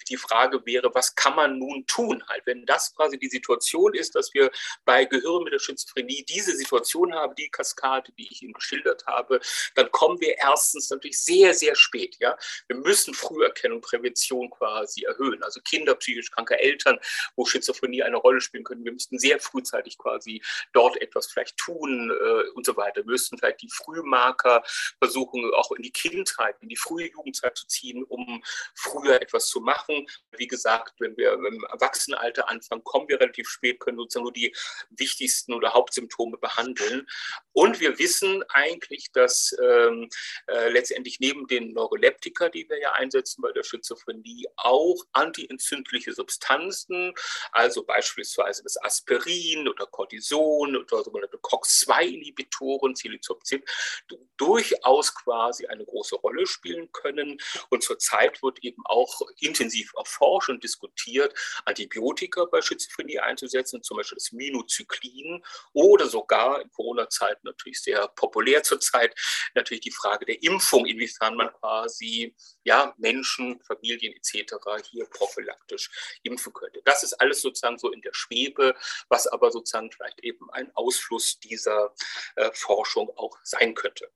die 0.10 0.18
Frage 0.18 0.66
wäre, 0.66 0.94
was 0.94 1.16
kann 1.16 1.36
man 1.36 1.60
nun 1.60 1.86
tun? 1.88 2.24
Halt, 2.28 2.46
wenn 2.46 2.66
das 2.66 2.96
quasi 2.96 3.18
die 3.18 3.30
Situation 3.30 3.94
ist, 3.94 4.16
dass 4.16 4.34
wir 4.34 4.52
bei 4.86 5.06
Gehirn 5.06 5.44
mit 5.44 5.54
der 5.54 5.60
Schizophrenie 5.60 6.24
diese 6.24 6.56
Situation 6.56 7.14
haben, 7.14 7.36
die 7.36 7.50
Kaskade, 7.50 8.12
die 8.18 8.28
ich 8.32 8.42
Ihnen 8.42 8.54
geschildert 8.54 9.06
habe, 9.06 9.40
dann 9.76 9.92
kommen 9.92 10.20
wir 10.20 10.38
erstens 10.38 10.90
natürlich 10.90 11.22
sehr, 11.22 11.54
sehr 11.54 11.76
spät. 11.76 12.18
Ja? 12.20 12.38
Wir 12.68 12.78
müssen 12.78 13.14
Früherkennung, 13.14 13.82
Prävention 13.82 14.50
quasi 14.50 15.04
erhöhen. 15.04 15.44
Also 15.44 15.62
Kinder, 15.62 15.96
psychisch 15.96 16.32
kranke 16.32 16.60
Eltern, 16.60 17.00
wo 17.36 17.46
Schizophrenie 17.46 18.04
eine 18.04 18.18
Rolle 18.18 18.42
spielen 18.42 18.64
können. 18.64 18.86
Wir 18.86 18.92
müssten 18.92 19.20
sehr 19.20 19.40
frühzeitig 19.40 19.98
quasi 19.98 20.42
dort 20.74 21.00
etwas 21.02 21.28
vielleicht 21.28 21.58
tun 21.58 22.12
äh, 22.12 22.50
und 22.52 22.66
so 22.66 22.76
weiter. 22.78 23.02
Wir 23.02 23.12
müssten 23.12 23.38
vielleicht 23.38 23.62
die 23.62 23.70
Frühmarker 23.70 24.64
versuchen, 25.00 25.52
auch 25.56 25.72
in 25.72 25.84
die 25.84 25.92
Kindheit, 25.92 26.56
in 26.62 26.70
die 26.70 26.76
frühe 26.76 27.10
Jugendzeit 27.10 27.58
zu 27.58 27.68
ziehen, 27.68 28.04
um 28.04 28.44
früher 28.76 29.22
etwas 29.22 29.48
zu 29.48 29.60
machen 29.60 29.97
wie 30.38 30.48
gesagt, 30.48 31.00
wenn 31.00 31.16
wir 31.18 31.34
im 31.34 31.66
Erwachsenenalter 31.72 32.50
anfangen, 32.50 32.84
kommen 32.84 33.08
wir 33.08 33.20
relativ 33.20 33.50
spät, 33.50 33.80
können 33.80 33.98
sozusagen 33.98 34.24
nur 34.24 34.34
die 34.34 34.56
wichtigsten 34.90 35.54
oder 35.54 35.74
Hauptsymptome 35.74 36.38
behandeln. 36.38 37.08
Und 37.54 37.80
wir 37.80 37.98
wissen 37.98 38.44
eigentlich, 38.50 39.12
dass 39.12 39.56
ähm, 39.62 40.10
äh, 40.48 40.70
letztendlich 40.70 41.20
neben 41.20 41.48
den 41.48 41.74
Neuroleptika, 41.74 42.50
die 42.50 42.68
wir 42.70 42.80
ja 42.80 42.94
einsetzen 42.94 43.42
bei 43.42 43.52
der 43.52 43.64
Schizophrenie, 43.64 44.46
auch 44.58 45.04
antientzündliche 45.14 46.14
Substanzen, 46.14 47.14
also 47.52 47.84
beispielsweise 47.84 48.64
das 48.64 48.82
Aspirin 48.84 49.68
oder 49.68 49.86
Cortison 49.86 50.76
oder 50.76 51.04
sogenannte 51.04 51.38
COX-2-Inhibitoren, 51.40 52.96
Silizopzib, 52.96 53.68
durchaus 54.38 55.14
quasi 55.16 55.66
eine 55.68 55.86
große 55.86 56.16
Rolle 56.16 56.46
spielen 56.46 56.92
können. 56.92 57.40
Und 57.70 57.84
zurzeit 57.84 58.42
wird 58.44 58.64
eben 58.64 58.84
auch 58.86 59.22
intensiv 59.40 59.87
intensiv 59.88 59.94
erforscht 59.98 60.50
und 60.50 60.64
diskutiert, 60.64 61.34
Antibiotika 61.66 62.46
bei 62.46 62.62
Schizophrenie 62.62 63.20
einzusetzen, 63.20 63.84
zum 63.84 63.98
Beispiel 63.98 64.18
das 64.18 64.32
Minozyklin 64.32 65.44
oder 65.74 66.08
sogar 66.08 66.62
in 66.62 66.72
Corona-Zeiten 66.72 67.42
natürlich 67.44 67.82
sehr 67.82 68.08
populär 68.10 68.64
zurzeit 68.64 69.16
natürlich 69.56 69.82
die 69.82 69.92
Frage 69.92 70.26
der 70.26 70.42
Impfung, 70.44 70.86
inwiefern 70.86 71.36
man 71.36 71.52
quasi 71.54 72.36
ja, 72.64 72.94
Menschen, 72.98 73.62
Familien 73.62 74.14
etc. 74.14 74.56
hier 74.90 75.06
prophylaktisch 75.06 75.90
impfen 76.24 76.54
könnte. 76.54 76.82
Das 76.86 77.04
ist 77.04 77.14
alles 77.14 77.42
sozusagen 77.42 77.78
so 77.78 77.92
in 77.92 78.02
der 78.02 78.14
Schwebe, 78.14 78.76
was 79.10 79.28
aber 79.28 79.52
sozusagen 79.52 79.92
vielleicht 79.92 80.20
eben 80.24 80.50
ein 80.52 80.72
Ausfluss 80.76 81.40
dieser 81.40 81.94
äh, 82.36 82.52
Forschung 82.54 83.10
auch 83.16 83.38
sein 83.44 83.74
könnte. 83.74 84.12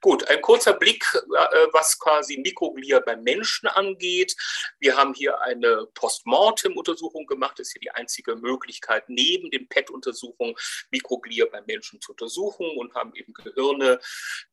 Gut, 0.00 0.28
ein 0.28 0.42
kurzer 0.42 0.74
Blick, 0.74 1.04
äh, 1.14 1.66
was 1.72 1.98
quasi 1.98 2.36
Mikroglia 2.36 3.00
beim 3.00 3.22
Menschen 3.22 3.68
angeht. 3.68 4.36
Wir 4.78 4.96
haben 4.96 5.13
hier 5.14 5.40
eine 5.40 5.86
Postmortem-Untersuchung 5.94 7.26
gemacht. 7.26 7.58
Das 7.58 7.68
ist 7.68 7.72
hier 7.72 7.80
die 7.80 7.90
einzige 7.90 8.36
Möglichkeit, 8.36 9.08
neben 9.08 9.50
den 9.50 9.68
PET-Untersuchungen 9.68 10.54
Mikroglia 10.90 11.46
beim 11.50 11.64
Menschen 11.66 12.00
zu 12.00 12.12
untersuchen 12.12 12.68
und 12.76 12.94
haben 12.94 13.14
eben 13.14 13.32
Gehirne 13.32 14.00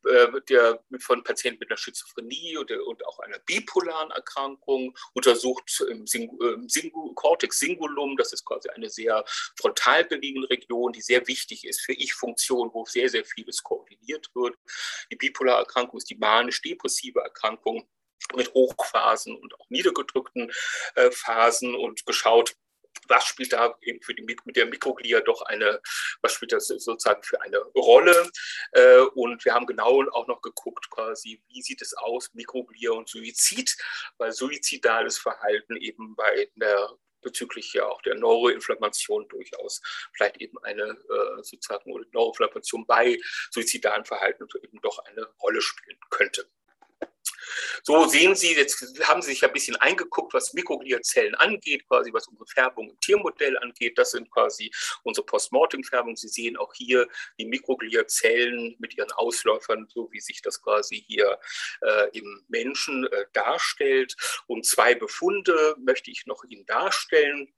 äh, 0.06 0.28
der, 0.50 0.84
von 1.00 1.24
Patienten 1.24 1.60
mit 1.60 1.70
einer 1.70 1.78
Schizophrenie 1.78 2.58
und, 2.58 2.72
und 2.72 3.06
auch 3.06 3.20
einer 3.20 3.40
bipolaren 3.40 4.12
Erkrankung 4.12 4.98
untersucht 5.14 5.84
im, 5.90 6.08
Sing, 6.08 6.30
im 6.42 6.70
Singu, 6.70 7.14
Cortex 7.14 7.60
Singulum. 7.60 8.18
Das 8.18 8.34
ist 8.34 8.46
quasi 8.46 8.70
eine 8.70 8.90
sehr 8.90 9.24
frontal 9.60 10.06
gelegene 10.06 10.50
Region, 10.50 10.94
die 10.94 11.02
sehr 11.02 11.28
wichtig 11.28 11.66
ist 11.66 11.82
für 11.82 11.94
Ich-Funktion, 11.94 12.70
wo 12.74 12.86
sehr, 12.86 13.10
sehr 13.10 13.26
vieles 13.26 13.64
koordiniert 13.64 14.30
wird. 14.34 14.56
Die 15.12 15.16
bipolare 15.16 15.60
Erkrankung 15.60 15.98
ist 15.98 16.10
die 16.10 16.18
manisch-depressive 16.18 17.20
Erkrankung 17.20 17.88
mit 18.36 18.54
Hochphasen 18.54 19.36
und 19.36 19.60
auch 19.60 19.70
niedergedrückten 19.70 20.52
äh, 20.96 21.12
Phasen 21.12 21.76
und 21.76 22.06
geschaut, 22.06 22.56
was 23.08 23.26
spielt 23.26 23.54
da 23.54 23.78
für 24.02 24.14
die, 24.14 24.24
mit 24.24 24.56
der 24.56 24.66
Mikroglia 24.66 25.22
doch 25.22 25.42
eine, 25.44 25.82
was 26.22 26.34
spielt 26.34 26.52
das 26.52 26.68
sozusagen 26.68 27.24
für 27.24 27.42
eine 27.42 27.60
Rolle? 27.76 28.32
Äh, 28.72 29.00
und 29.00 29.44
wir 29.44 29.54
haben 29.54 29.66
genau 29.66 30.04
auch 30.12 30.28
noch 30.28 30.42
geguckt, 30.42 30.90
quasi, 30.90 31.42
wie 31.48 31.62
sieht 31.62 31.82
es 31.82 31.94
aus, 31.94 32.34
Mikroglia 32.34 32.92
und 32.92 33.10
Suizid, 33.10 33.76
weil 34.18 34.32
suizidales 34.32 35.18
Verhalten 35.18 35.76
eben 35.78 36.16
bei 36.16 36.50
der 36.56 36.90
bezüglich 37.22 37.74
ja 37.74 37.86
auch 37.86 38.02
der 38.02 38.16
Neuroinflammation 38.16 39.28
durchaus 39.30 39.82
vielleicht 40.14 40.38
eben 40.38 40.58
eine 40.64 40.84
äh, 40.84 41.44
sozusagen 41.44 41.92
Neuroinflammation 42.12 42.86
bei 42.88 43.20
suizidalen 43.52 44.06
Verhalten 44.06 44.48
eben 44.64 44.82
doch 44.82 44.98
eine 45.06 45.28
Rolle 45.40 45.62
spielen 45.62 46.00
könnte. 46.10 46.50
So 47.84 48.06
sehen 48.06 48.36
Sie, 48.36 48.54
jetzt 48.54 48.82
haben 49.08 49.22
Sie 49.22 49.32
sich 49.32 49.44
ein 49.44 49.54
bisschen 49.54 49.76
eingeguckt, 49.78 50.34
was 50.34 50.54
Mikrogliazellen 50.54 51.36
angeht, 51.36 51.88
quasi 51.88 52.14
was 52.14 52.28
unsere 52.28 52.48
Färbung 52.48 52.90
im 52.90 53.00
Tiermodell 53.00 53.58
angeht. 53.58 53.98
Das 53.98 54.12
sind 54.12 54.30
quasi 54.32 54.72
unsere 55.04 55.26
Postmortem-Färbung. 55.26 56.16
Sie 56.16 56.28
sehen 56.28 56.58
auch 56.58 56.74
hier 56.74 57.08
die 57.40 57.46
Mikrogliazellen 57.46 58.76
mit 58.80 58.98
ihren 58.98 59.12
Ausläufern, 59.14 59.88
so 59.90 60.10
wie 60.12 60.20
sich 60.20 60.42
das 60.42 60.62
quasi 60.62 61.04
hier 61.08 61.40
äh, 61.82 62.18
im 62.18 62.44
Menschen 62.48 63.08
äh, 63.08 63.26
darstellt. 63.34 64.16
Und 64.48 64.66
zwei 64.66 64.96
Befunde 64.96 65.76
möchte 65.80 66.12
ich 66.12 66.26
noch 66.26 66.44
Ihnen 66.44 66.66
darstellen. 66.66 67.54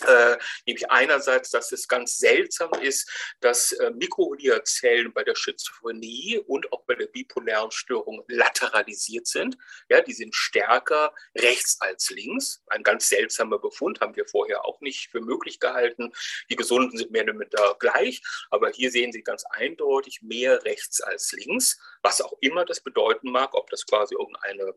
Äh, 0.00 0.36
nämlich 0.66 0.90
einerseits, 0.90 1.50
dass 1.50 1.70
es 1.72 1.86
ganz 1.86 2.18
seltsam 2.18 2.70
ist, 2.80 3.08
dass 3.40 3.72
äh, 3.72 3.90
Mikroglia-Zellen 3.90 5.12
bei 5.12 5.22
der 5.22 5.34
Schizophrenie 5.34 6.38
und 6.46 6.72
auch 6.72 6.82
bei 6.84 6.94
der 6.94 7.06
bipolaren 7.06 7.70
Störung 7.70 8.24
lateralisiert 8.28 9.26
sind. 9.26 9.56
Ja, 9.88 10.00
die 10.00 10.14
sind 10.14 10.34
stärker 10.34 11.14
rechts 11.36 11.80
als 11.80 12.10
links. 12.10 12.62
Ein 12.68 12.82
ganz 12.82 13.08
seltsamer 13.08 13.58
Befund, 13.58 14.00
haben 14.00 14.16
wir 14.16 14.26
vorher 14.26 14.64
auch 14.64 14.80
nicht 14.80 15.10
für 15.10 15.20
möglich 15.20 15.60
gehalten. 15.60 16.12
Die 16.50 16.56
Gesunden 16.56 16.96
sind 16.96 17.10
mehr 17.10 17.22
oder 17.24 17.34
weniger 17.34 17.76
gleich, 17.78 18.22
aber 18.50 18.70
hier 18.70 18.90
sehen 18.90 19.12
Sie 19.12 19.22
ganz 19.22 19.44
eindeutig 19.50 20.22
mehr 20.22 20.64
rechts 20.64 21.00
als 21.00 21.32
links, 21.32 21.78
was 22.02 22.20
auch 22.20 22.34
immer 22.40 22.64
das 22.64 22.80
bedeuten 22.80 23.30
mag, 23.30 23.54
ob 23.54 23.70
das 23.70 23.86
quasi 23.86 24.14
irgendeine, 24.14 24.74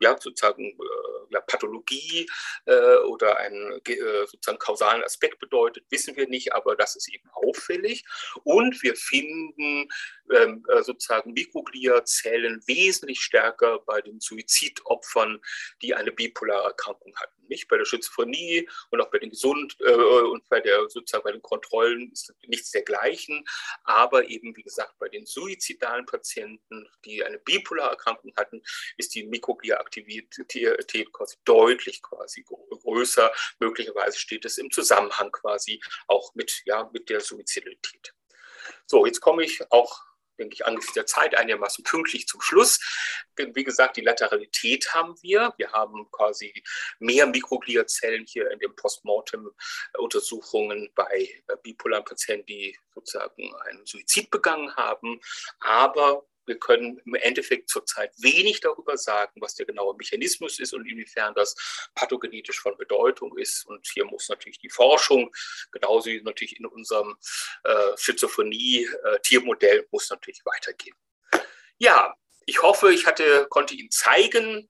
ja, 0.00 0.16
sozusagen 0.18 0.64
äh, 0.64 1.34
ja, 1.34 1.40
Pathologie 1.40 2.28
äh, 2.66 2.96
oder 2.98 3.36
ein 3.38 3.80
äh, 3.86 4.26
sozusagen 4.58 4.78
kausalen 4.78 5.04
Aspekt 5.04 5.38
bedeutet, 5.38 5.84
wissen 5.90 6.16
wir 6.16 6.28
nicht, 6.28 6.52
aber 6.52 6.76
das 6.76 6.96
ist 6.96 7.08
eben 7.12 7.28
auffällig. 7.30 8.04
Und 8.44 8.82
wir 8.82 8.94
finden 8.96 9.88
ähm, 10.34 10.64
äh, 10.68 10.82
sozusagen 10.82 11.32
Mikroglia-Zellen 11.32 12.62
wesentlich 12.66 13.20
stärker 13.20 13.80
bei 13.80 14.00
den 14.00 14.20
Suizidopfern, 14.20 15.40
die 15.82 15.94
eine 15.94 16.12
bipolare 16.12 16.68
Erkrankung 16.68 17.14
hatten. 17.16 17.34
Nicht 17.48 17.68
bei 17.68 17.78
der 17.78 17.86
Schizophrenie 17.86 18.68
und 18.90 19.00
auch 19.00 19.10
bei 19.10 19.18
den 19.18 19.30
Gesund 19.30 19.76
äh, 19.80 19.92
und 19.92 20.46
bei 20.48 20.60
der 20.60 20.88
sozusagen 20.88 21.24
bei 21.24 21.32
den 21.32 21.42
Kontrollen 21.42 22.12
ist 22.12 22.34
nichts 22.46 22.70
dergleichen, 22.72 23.44
aber 23.84 24.28
eben 24.28 24.54
wie 24.54 24.62
gesagt 24.62 24.98
bei 24.98 25.08
den 25.08 25.24
suizidalen 25.24 26.04
Patienten, 26.04 26.86
die 27.04 27.24
eine 27.24 27.38
bipolare 27.38 27.90
Erkrankung 27.90 28.32
hatten, 28.36 28.62
ist 28.98 29.14
die 29.14 29.24
Mikroglia-Aktivität 29.24 31.12
quasi 31.12 31.36
deutlich 31.44 32.02
quasi 32.02 32.44
größer. 32.44 33.32
Möglicherweise 33.60 34.18
steht 34.18 34.44
es 34.48 34.58
im 34.58 34.70
Zusammenhang 34.70 35.30
quasi 35.32 35.80
auch 36.06 36.34
mit 36.34 36.62
ja 36.64 36.88
mit 36.92 37.08
der 37.08 37.20
Suizidalität. 37.20 38.14
So, 38.86 39.06
jetzt 39.06 39.20
komme 39.20 39.44
ich 39.44 39.60
auch 39.70 40.08
denke 40.38 40.54
ich, 40.54 40.64
angesichts 40.64 40.94
der 40.94 41.04
Zeit 41.06 41.36
einigermaßen 41.36 41.84
pünktlich 41.84 42.26
zum 42.26 42.40
Schluss. 42.40 42.80
Wie 43.36 43.64
gesagt, 43.64 43.96
die 43.96 44.02
Lateralität 44.02 44.94
haben 44.94 45.14
wir. 45.20 45.52
Wir 45.56 45.72
haben 45.72 46.10
quasi 46.10 46.62
mehr 46.98 47.26
Mikrogliazellen 47.26 48.24
hier 48.26 48.50
in 48.50 48.58
den 48.58 48.74
Postmortem-Untersuchungen 48.76 50.90
bei 50.94 51.28
bipolaren 51.62 52.04
Patienten, 52.04 52.46
die 52.46 52.78
sozusagen 52.94 53.54
einen 53.66 53.84
Suizid 53.84 54.30
begangen 54.30 54.74
haben. 54.76 55.20
Aber 55.60 56.26
wir 56.48 56.58
können 56.58 57.00
im 57.04 57.14
Endeffekt 57.14 57.70
zurzeit 57.70 58.12
wenig 58.18 58.60
darüber 58.60 58.96
sagen, 58.96 59.40
was 59.40 59.54
der 59.54 59.66
genaue 59.66 59.94
Mechanismus 59.96 60.58
ist 60.58 60.74
und 60.74 60.86
inwiefern 60.86 61.34
das 61.34 61.54
pathogenetisch 61.94 62.60
von 62.60 62.76
Bedeutung 62.76 63.36
ist. 63.38 63.66
Und 63.66 63.86
hier 63.86 64.04
muss 64.04 64.28
natürlich 64.28 64.58
die 64.58 64.70
Forschung, 64.70 65.30
genauso 65.70 66.10
wie 66.10 66.20
natürlich 66.22 66.58
in 66.58 66.66
unserem 66.66 67.16
äh, 67.64 67.96
Schizophrenie-Tiermodell, 67.96 69.78
äh, 69.80 69.86
muss 69.90 70.10
natürlich 70.10 70.40
weitergehen. 70.44 70.96
Ja, 71.76 72.14
ich 72.46 72.62
hoffe, 72.62 72.92
ich 72.92 73.06
hatte, 73.06 73.46
konnte 73.50 73.74
Ihnen 73.74 73.90
zeigen, 73.90 74.68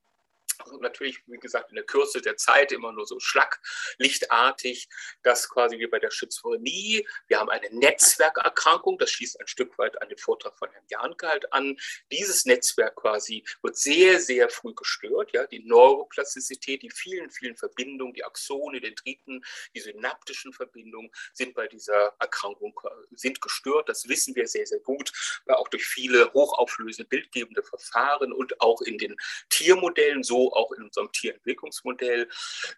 natürlich, 0.80 1.22
wie 1.26 1.38
gesagt, 1.38 1.70
in 1.70 1.76
der 1.76 1.84
Kürze 1.84 2.20
der 2.20 2.36
Zeit 2.36 2.72
immer 2.72 2.92
nur 2.92 3.06
so 3.06 3.18
schlaglichtartig, 3.20 4.88
dass 5.22 5.48
quasi 5.48 5.78
wie 5.78 5.86
bei 5.86 5.98
der 5.98 6.10
Schizophrenie, 6.10 7.06
wir 7.28 7.38
haben 7.38 7.50
eine 7.50 7.68
Netzwerkerkrankung, 7.70 8.98
das 8.98 9.10
schließt 9.10 9.40
ein 9.40 9.46
Stück 9.46 9.76
weit 9.78 10.00
an 10.02 10.08
den 10.08 10.18
Vortrag 10.18 10.56
von 10.58 10.70
Herrn 10.70 10.84
Janke 10.88 11.28
halt 11.28 11.52
an. 11.52 11.76
Dieses 12.10 12.44
Netzwerk 12.44 12.96
quasi 12.96 13.44
wird 13.62 13.76
sehr, 13.76 14.20
sehr 14.20 14.48
früh 14.48 14.74
gestört, 14.74 15.32
ja, 15.32 15.46
die 15.46 15.60
Neuroplastizität, 15.64 16.82
die 16.82 16.90
vielen, 16.90 17.30
vielen 17.30 17.56
Verbindungen, 17.56 18.14
die 18.14 18.24
Axone, 18.24 18.80
Dendriten, 18.80 19.44
die 19.74 19.80
synaptischen 19.80 20.52
Verbindungen 20.52 21.10
sind 21.32 21.54
bei 21.54 21.66
dieser 21.66 22.14
Erkrankung 22.18 22.78
sind 23.12 23.40
gestört. 23.40 23.88
Das 23.88 24.08
wissen 24.08 24.34
wir 24.34 24.46
sehr, 24.46 24.66
sehr 24.66 24.80
gut, 24.80 25.12
auch 25.46 25.68
durch 25.68 25.86
viele 25.86 26.32
hochauflösende, 26.32 27.08
bildgebende 27.08 27.62
Verfahren 27.62 28.32
und 28.32 28.60
auch 28.60 28.80
in 28.82 28.98
den 28.98 29.16
Tiermodellen 29.48 30.22
so 30.22 30.47
auch 30.52 30.72
in 30.72 30.84
unserem 30.84 31.10
Tierentwicklungsmodell. 31.12 32.28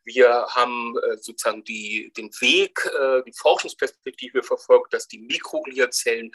Wir 0.04 0.46
haben 0.50 0.96
äh, 0.98 1.16
sozusagen 1.18 1.64
die, 1.64 2.12
den 2.16 2.30
Weg, 2.40 2.84
äh, 2.86 3.22
die 3.26 3.32
Forschungsperspektive 3.32 4.42
verfolgt, 4.42 4.92
dass 4.92 5.08
die 5.08 5.18
Mikrogliazellen 5.18 6.30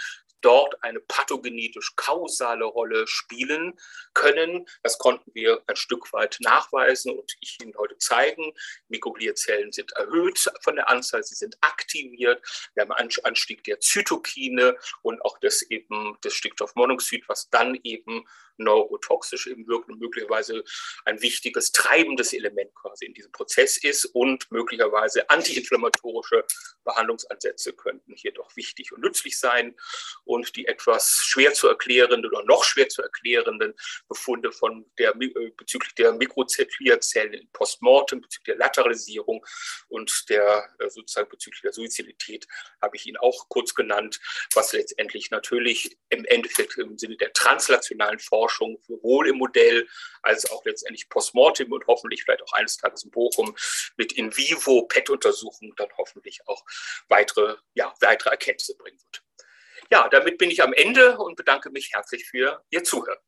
dort 0.46 0.82
eine 0.84 1.00
pathogenetisch 1.00 1.96
kausale 1.96 2.66
Rolle 2.66 3.08
spielen 3.08 3.74
können. 4.14 4.68
Das 4.84 5.00
konnten 5.00 5.32
wir 5.34 5.64
ein 5.66 5.76
Stück 5.76 6.14
weit 6.14 6.38
nachweisen 6.40 7.18
und 7.18 7.36
ich 7.40 7.58
Ihnen 7.62 7.76
heute 7.78 7.98
zeigen. 7.98 8.54
Mikrogliazellen 8.88 9.72
sind 9.72 9.92
erhöht 9.94 10.40
von 10.62 10.76
der 10.76 10.90
Anzahl, 10.90 11.24
sie 11.24 11.36
sind 11.36 11.58
aktiviert. 11.62 12.46
Wir 12.76 12.82
haben 12.84 12.92
einen 12.92 13.10
Anstieg 13.24 13.64
der 13.64 13.80
Zytokine 13.80 14.78
und 15.02 15.20
auch 15.24 15.40
des 15.40 15.64
eben 15.64 16.18
des 16.24 16.34
Stickstoffmonoxid, 16.34 17.28
was 17.28 17.50
dann 17.50 17.80
eben 17.84 18.26
neurotoxisch 18.58 19.48
eben 19.48 19.68
wirkt 19.68 19.90
und 19.90 20.00
möglicherweise 20.00 20.64
ein 21.06 21.22
wichtiges 21.22 21.72
treibendes 21.72 22.34
Element 22.34 22.74
quasi 22.76 23.06
in 23.06 23.14
diesem 23.14 23.32
Prozess 23.32 23.78
ist 23.78 24.06
und 24.06 24.50
möglicherweise 24.52 25.30
antiinflammatorische 25.30 26.46
Behandlungsansätze 26.84 27.74
könnten 27.74 28.14
hier 28.16 28.32
doch 28.32 28.56
wichtig 28.56 28.92
und 28.92 29.02
nützlich 29.02 29.40
sein 29.40 29.76
und 30.24 30.35
die 30.44 30.68
etwas 30.68 31.22
schwer 31.24 31.54
zu 31.54 31.68
erklärenden 31.68 32.26
oder 32.26 32.44
noch 32.46 32.64
schwer 32.64 32.90
zu 32.90 33.02
erklärenden 33.02 33.74
Befunde 34.08 34.52
von 34.52 34.86
der, 34.98 35.16
äh, 35.16 35.52
bezüglich 35.58 35.96
der 35.96 36.14
Mikrozellulierzellen 36.14 37.34
in 37.34 37.50
Postmortem, 37.52 38.22
bezüglich 38.22 38.56
der 38.56 38.58
Lateralisierung 38.58 39.46
und 39.88 40.30
der 40.30 40.70
äh, 40.80 40.90
sozusagen 40.90 41.30
bezüglich 41.30 41.62
der 41.62 41.74
Suizidität 41.74 42.48
habe 42.82 42.96
ich 42.98 43.06
Ihnen 43.06 43.18
auch 43.18 43.48
kurz 43.50 43.74
genannt, 43.74 44.20
was 44.54 44.74
letztendlich 44.74 45.32
natürlich 45.32 45.98
im 46.10 46.26
Endeffekt 46.26 46.78
im 46.78 46.98
Sinne 46.98 47.18
der 47.18 47.34
translationalen 47.34 48.20
Forschung, 48.20 48.80
sowohl 48.88 49.28
im 49.28 49.38
Modell 49.38 49.88
als 50.22 50.50
auch 50.52 50.64
letztendlich 50.66 51.10
postmortem 51.10 51.72
und 51.72 51.86
hoffentlich 51.88 52.24
vielleicht 52.24 52.44
auch 52.44 52.54
eines 52.54 52.78
Tages 52.78 53.04
in 53.04 53.12
Bochum 53.12 53.56
mit 53.98 54.14
in 54.14 54.36
vivo 54.36 54.84
PET-Untersuchungen 54.84 55.74
dann 55.76 55.90
hoffentlich 55.98 56.40
auch 56.48 56.64
weitere, 57.08 57.58
ja, 57.74 57.94
weitere 58.02 58.30
Erkenntnisse 58.30 58.76
bringen 58.78 59.00
wird. 59.00 59.25
Ja, 59.92 60.08
damit 60.10 60.38
bin 60.38 60.50
ich 60.50 60.64
am 60.64 60.74
Ende 60.74 61.18
und 61.18 61.36
bedanke 61.36 61.70
mich 61.70 61.92
herzlich 61.94 62.26
für 62.26 62.64
Ihr 62.70 62.84
Zuhören. 62.84 63.20